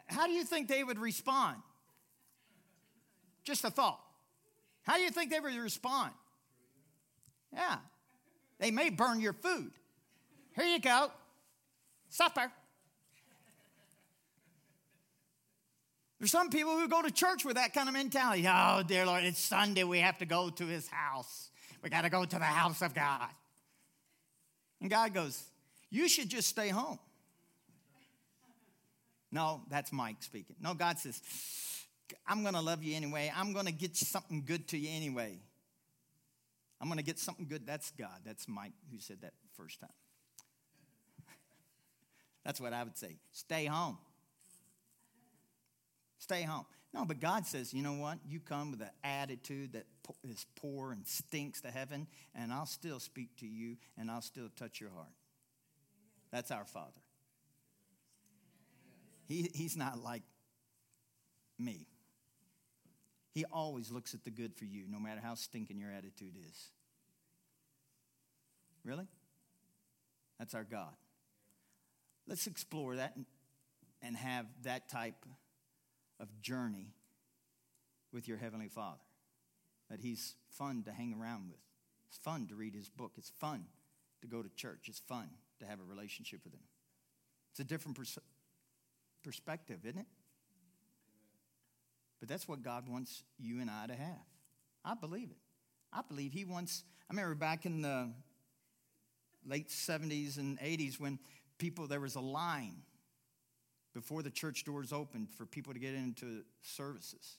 how 0.06 0.26
do 0.26 0.32
you 0.32 0.44
think 0.44 0.68
they 0.68 0.84
would 0.84 1.00
respond? 1.00 1.56
Just 3.42 3.64
a 3.64 3.70
thought. 3.70 4.00
How 4.82 4.94
do 4.94 5.00
you 5.00 5.10
think 5.10 5.32
they 5.32 5.40
would 5.40 5.56
respond? 5.56 6.12
Yeah. 7.52 7.78
They 8.60 8.70
may 8.70 8.90
burn 8.90 9.20
your 9.20 9.32
food. 9.32 9.72
Here 10.54 10.66
you 10.66 10.78
go. 10.78 11.10
Supper. 12.08 12.52
There's 16.18 16.30
some 16.30 16.48
people 16.48 16.72
who 16.72 16.88
go 16.88 17.02
to 17.02 17.10
church 17.10 17.44
with 17.44 17.56
that 17.56 17.74
kind 17.74 17.88
of 17.88 17.94
mentality. 17.94 18.46
Oh, 18.48 18.82
dear 18.86 19.04
Lord, 19.04 19.24
it's 19.24 19.38
Sunday. 19.38 19.84
We 19.84 19.98
have 20.00 20.18
to 20.18 20.26
go 20.26 20.48
to 20.48 20.64
his 20.64 20.88
house. 20.88 21.50
We 21.82 21.90
got 21.90 22.02
to 22.02 22.10
go 22.10 22.24
to 22.24 22.38
the 22.38 22.44
house 22.44 22.80
of 22.80 22.94
God. 22.94 23.28
And 24.80 24.90
God 24.90 25.12
goes, 25.12 25.42
You 25.90 26.08
should 26.08 26.28
just 26.28 26.48
stay 26.48 26.68
home. 26.68 26.98
No, 29.30 29.60
that's 29.68 29.92
Mike 29.92 30.16
speaking. 30.20 30.56
No, 30.60 30.72
God 30.72 30.98
says, 30.98 31.20
I'm 32.26 32.42
going 32.42 32.54
to 32.54 32.60
love 32.60 32.82
you 32.82 32.96
anyway. 32.96 33.30
I'm 33.36 33.52
going 33.52 33.66
to 33.66 33.72
get 33.72 33.96
something 33.96 34.42
good 34.46 34.68
to 34.68 34.78
you 34.78 34.88
anyway. 34.90 35.38
I'm 36.80 36.88
going 36.88 36.98
to 36.98 37.04
get 37.04 37.18
something 37.18 37.46
good. 37.46 37.66
That's 37.66 37.90
God. 37.92 38.20
That's 38.24 38.48
Mike 38.48 38.72
who 38.90 38.98
said 38.98 39.18
that 39.22 39.32
first 39.54 39.80
time. 39.80 39.90
That's 42.44 42.60
what 42.60 42.72
I 42.72 42.82
would 42.84 42.96
say. 42.96 43.16
Stay 43.32 43.66
home. 43.66 43.98
Stay 46.26 46.42
home. 46.42 46.66
No, 46.92 47.04
but 47.04 47.20
God 47.20 47.46
says, 47.46 47.72
you 47.72 47.84
know 47.84 47.92
what? 47.92 48.18
You 48.28 48.40
come 48.40 48.72
with 48.72 48.80
an 48.80 48.90
attitude 49.04 49.74
that 49.74 49.84
is 50.28 50.44
poor 50.56 50.90
and 50.90 51.06
stinks 51.06 51.60
to 51.60 51.70
heaven, 51.70 52.08
and 52.34 52.52
I'll 52.52 52.66
still 52.66 52.98
speak 52.98 53.36
to 53.36 53.46
you 53.46 53.76
and 53.96 54.10
I'll 54.10 54.22
still 54.22 54.48
touch 54.56 54.80
your 54.80 54.90
heart. 54.90 55.12
That's 56.32 56.50
our 56.50 56.64
Father. 56.64 57.00
He, 59.28 59.50
he's 59.54 59.76
not 59.76 60.02
like 60.02 60.22
me. 61.60 61.86
He 63.30 63.44
always 63.52 63.92
looks 63.92 64.12
at 64.12 64.24
the 64.24 64.32
good 64.32 64.56
for 64.56 64.64
you, 64.64 64.86
no 64.90 64.98
matter 64.98 65.20
how 65.22 65.34
stinking 65.34 65.78
your 65.78 65.92
attitude 65.92 66.34
is. 66.50 66.70
Really? 68.84 69.06
That's 70.40 70.54
our 70.54 70.64
God. 70.64 70.94
Let's 72.26 72.48
explore 72.48 72.96
that 72.96 73.14
and, 74.02 74.16
have 74.16 74.46
that 74.64 74.88
type 74.88 75.24
of 76.20 76.40
journey 76.40 76.94
with 78.12 78.28
your 78.28 78.38
Heavenly 78.38 78.68
Father. 78.68 79.02
That 79.90 80.00
He's 80.00 80.34
fun 80.48 80.82
to 80.84 80.92
hang 80.92 81.14
around 81.20 81.50
with. 81.50 81.60
It's 82.08 82.18
fun 82.18 82.46
to 82.48 82.54
read 82.54 82.74
His 82.74 82.88
book. 82.88 83.12
It's 83.16 83.30
fun 83.30 83.64
to 84.22 84.26
go 84.26 84.42
to 84.42 84.48
church. 84.56 84.88
It's 84.88 85.00
fun 85.00 85.28
to 85.60 85.66
have 85.66 85.80
a 85.80 85.84
relationship 85.84 86.40
with 86.44 86.54
Him. 86.54 86.62
It's 87.50 87.60
a 87.60 87.64
different 87.64 87.96
pers- 87.96 88.18
perspective, 89.22 89.80
isn't 89.84 89.98
it? 89.98 90.06
But 92.20 92.28
that's 92.28 92.48
what 92.48 92.62
God 92.62 92.88
wants 92.88 93.22
you 93.38 93.60
and 93.60 93.70
I 93.70 93.86
to 93.86 93.94
have. 93.94 94.24
I 94.84 94.94
believe 94.94 95.30
it. 95.30 95.36
I 95.92 96.00
believe 96.08 96.32
He 96.32 96.44
wants, 96.44 96.84
I 97.08 97.12
remember 97.12 97.34
back 97.34 97.66
in 97.66 97.82
the 97.82 98.10
late 99.46 99.68
70s 99.68 100.38
and 100.38 100.58
80s 100.58 100.98
when 100.98 101.18
people, 101.58 101.86
there 101.86 102.00
was 102.00 102.14
a 102.14 102.20
line 102.20 102.82
before 103.96 104.22
the 104.22 104.30
church 104.30 104.64
doors 104.64 104.92
opened 104.92 105.30
for 105.30 105.46
people 105.46 105.72
to 105.72 105.78
get 105.78 105.94
into 105.94 106.42
services. 106.60 107.38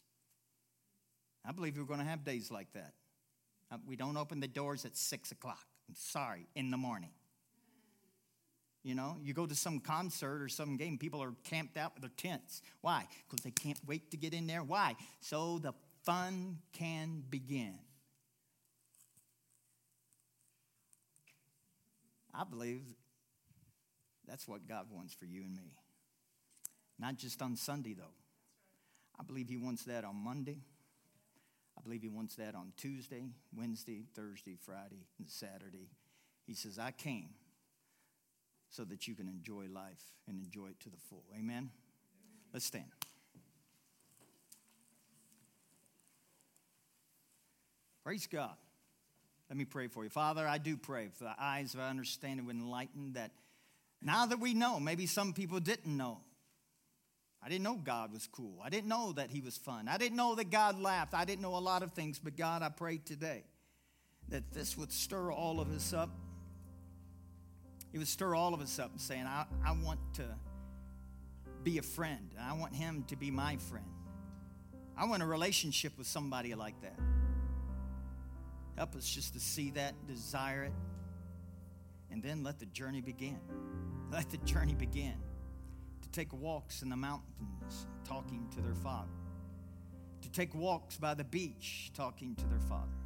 I 1.46 1.52
believe 1.52 1.78
we're 1.78 1.84
going 1.84 2.00
to 2.00 2.06
have 2.06 2.26
days 2.26 2.50
like 2.50 2.74
that. 2.74 2.94
Uh, 3.72 3.78
we 3.86 3.96
don't 3.96 4.18
open 4.18 4.40
the 4.40 4.48
doors 4.48 4.84
at 4.84 4.98
six 4.98 5.32
o'clock. 5.32 5.64
I'm 5.88 5.94
sorry, 5.96 6.48
in 6.56 6.72
the 6.72 6.78
morning. 6.78 7.12
You 8.84 8.96
know, 8.96 9.18
you 9.22 9.36
go 9.36 9.46
to 9.46 9.54
some 9.54 9.80
concert 9.80 10.42
or 10.42 10.50
some 10.50 10.78
game, 10.78 10.98
people 10.98 11.22
are 11.22 11.34
camped 11.44 11.78
out 11.78 11.94
with 11.94 12.02
their 12.02 12.12
tents. 12.18 12.64
Why? 12.82 13.06
Because 13.30 13.44
they 13.44 13.52
can't 13.52 13.80
wait 13.86 14.10
to 14.10 14.18
get 14.18 14.34
in 14.34 14.48
there. 14.48 14.64
Why? 14.64 14.96
So 15.20 15.60
the 15.60 15.74
fun 16.06 16.58
can 16.74 17.24
begin. 17.30 17.78
I 22.34 22.46
believe 22.46 22.82
that's 24.28 24.48
what 24.48 24.68
God 24.68 24.88
wants 24.92 25.14
for 25.14 25.26
you 25.26 25.44
and 25.44 25.56
me. 25.56 25.76
Not 27.00 27.18
just 27.18 27.42
on 27.42 27.56
Sunday, 27.56 27.94
though. 27.94 28.16
I 29.20 29.24
believe 29.24 29.50
He 29.50 29.58
wants 29.58 29.84
that 29.84 30.04
on 30.04 30.16
Monday. 30.16 30.60
I 31.78 31.82
believe 31.82 32.02
He 32.02 32.10
wants 32.10 32.36
that 32.36 32.56
on 32.56 32.74
Tuesday, 32.78 33.30
Wednesday, 33.56 34.06
Thursday, 34.16 34.56
Friday, 34.60 35.06
and 35.20 35.30
Saturday. 35.30 35.90
He 36.46 36.54
says, 36.54 36.80
I 36.80 36.92
came 36.92 37.30
so 38.70 38.84
that 38.86 39.08
you 39.08 39.16
can 39.16 39.28
enjoy 39.28 39.66
life 39.72 40.04
and 40.28 40.40
enjoy 40.44 40.68
it 40.68 40.80
to 40.82 40.90
the 40.90 40.98
full. 41.10 41.24
Amen? 41.38 41.70
Let's 42.54 42.66
stand. 42.66 42.86
Praise 48.04 48.28
God. 48.28 48.56
Let 49.50 49.58
me 49.58 49.66
pray 49.66 49.88
for 49.88 50.04
you. 50.04 50.10
Father, 50.10 50.48
I 50.48 50.58
do 50.58 50.78
pray 50.78 51.10
for 51.14 51.26
the 51.26 51.36
eyes 51.40 51.74
of 51.74 51.80
our 51.80 51.90
understanding 51.90 52.46
would 52.46 52.56
enlighten 52.56 53.14
that 53.14 53.32
now 54.02 54.26
that 54.26 54.40
we 54.40 54.54
know, 54.54 54.80
maybe 54.80 55.06
some 55.06 55.34
people 55.34 55.60
didn't 55.60 55.96
know. 55.96 56.20
I 57.44 57.50
didn't 57.50 57.64
know 57.64 57.76
God 57.76 58.12
was 58.12 58.28
cool. 58.28 58.60
I 58.64 58.70
didn't 58.70 58.88
know 58.88 59.14
that 59.14 59.30
He 59.30 59.42
was 59.42 59.58
fun. 59.58 59.88
I 59.88 59.98
didn't 59.98 60.18
know 60.18 60.36
that 60.36 60.50
God 60.50 60.80
laughed. 60.80 61.14
I 61.14 61.26
didn't 61.26 61.42
know 61.42 61.56
a 61.56 61.60
lot 61.60 61.84
of 61.84 61.92
things, 61.94 62.20
but 62.20 62.36
God, 62.36 62.62
I 62.62 62.70
pray 62.70 62.98
today 62.98 63.44
that 64.30 64.52
this 64.52 64.78
would 64.78 64.92
stir 64.92 65.32
all 65.32 65.60
of 65.60 65.72
us 65.72 65.94
up. 65.94 66.10
It 67.94 68.00
would 68.00 68.08
stir 68.08 68.36
all 68.36 68.54
of 68.54 68.62
us 68.62 68.80
up 68.80 68.92
and 68.92 69.00
saying, 69.00 69.26
I, 69.26 69.46
I 69.66 69.72
want 69.72 70.00
to 70.16 70.26
be 71.64 71.78
a 71.78 71.84
friend. 71.84 72.32
I 72.40 72.54
want 72.54 72.76
Him 72.76 73.06
to 73.08 73.16
be 73.16 73.32
my 73.32 73.58
friend. 73.58 73.86
I 74.98 75.06
want 75.06 75.22
a 75.22 75.26
relationship 75.26 75.98
with 75.98 76.08
somebody 76.08 76.56
like 76.56 76.80
that. 76.82 77.00
Help 78.76 78.96
us 78.96 79.08
just 79.08 79.34
to 79.34 79.40
see 79.40 79.72
that, 79.72 79.94
desire 80.08 80.66
it, 80.66 80.74
and 82.12 82.22
then 82.22 82.44
let 82.44 82.60
the 82.60 82.66
journey 82.66 83.02
begin. 83.02 83.40
Let 84.12 84.30
the 84.30 84.38
journey 84.38 84.76
begin 84.76 85.16
take 86.18 86.34
walks 86.34 86.82
in 86.82 86.90
the 86.90 86.96
mountains, 86.96 87.86
talking 88.04 88.48
to 88.50 88.60
their 88.60 88.74
Father, 88.74 89.12
to 90.20 90.32
take 90.32 90.56
walks 90.56 90.98
by 90.98 91.14
the 91.14 91.24
beach, 91.24 91.92
talking 91.94 92.34
to 92.34 92.48
their 92.48 92.60
Father, 92.62 92.98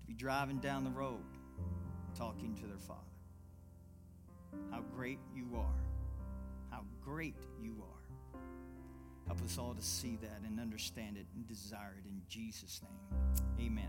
to 0.00 0.06
be 0.06 0.12
driving 0.12 0.58
down 0.58 0.84
the 0.84 0.90
road, 0.90 1.24
talking 2.14 2.54
to 2.56 2.66
their 2.66 2.76
Father. 2.76 3.00
How 4.70 4.82
great 4.94 5.18
you 5.34 5.46
are! 5.56 5.80
How 6.70 6.82
great 7.02 7.36
you 7.58 7.74
are! 7.80 8.40
Help 9.26 9.42
us 9.42 9.56
all 9.56 9.72
to 9.72 9.82
see 9.82 10.18
that 10.20 10.42
and 10.46 10.60
understand 10.60 11.16
it 11.16 11.24
and 11.34 11.48
desire 11.48 11.96
it 11.98 12.06
in 12.06 12.20
Jesus' 12.28 12.82
name. 12.82 13.66
Amen. 13.66 13.88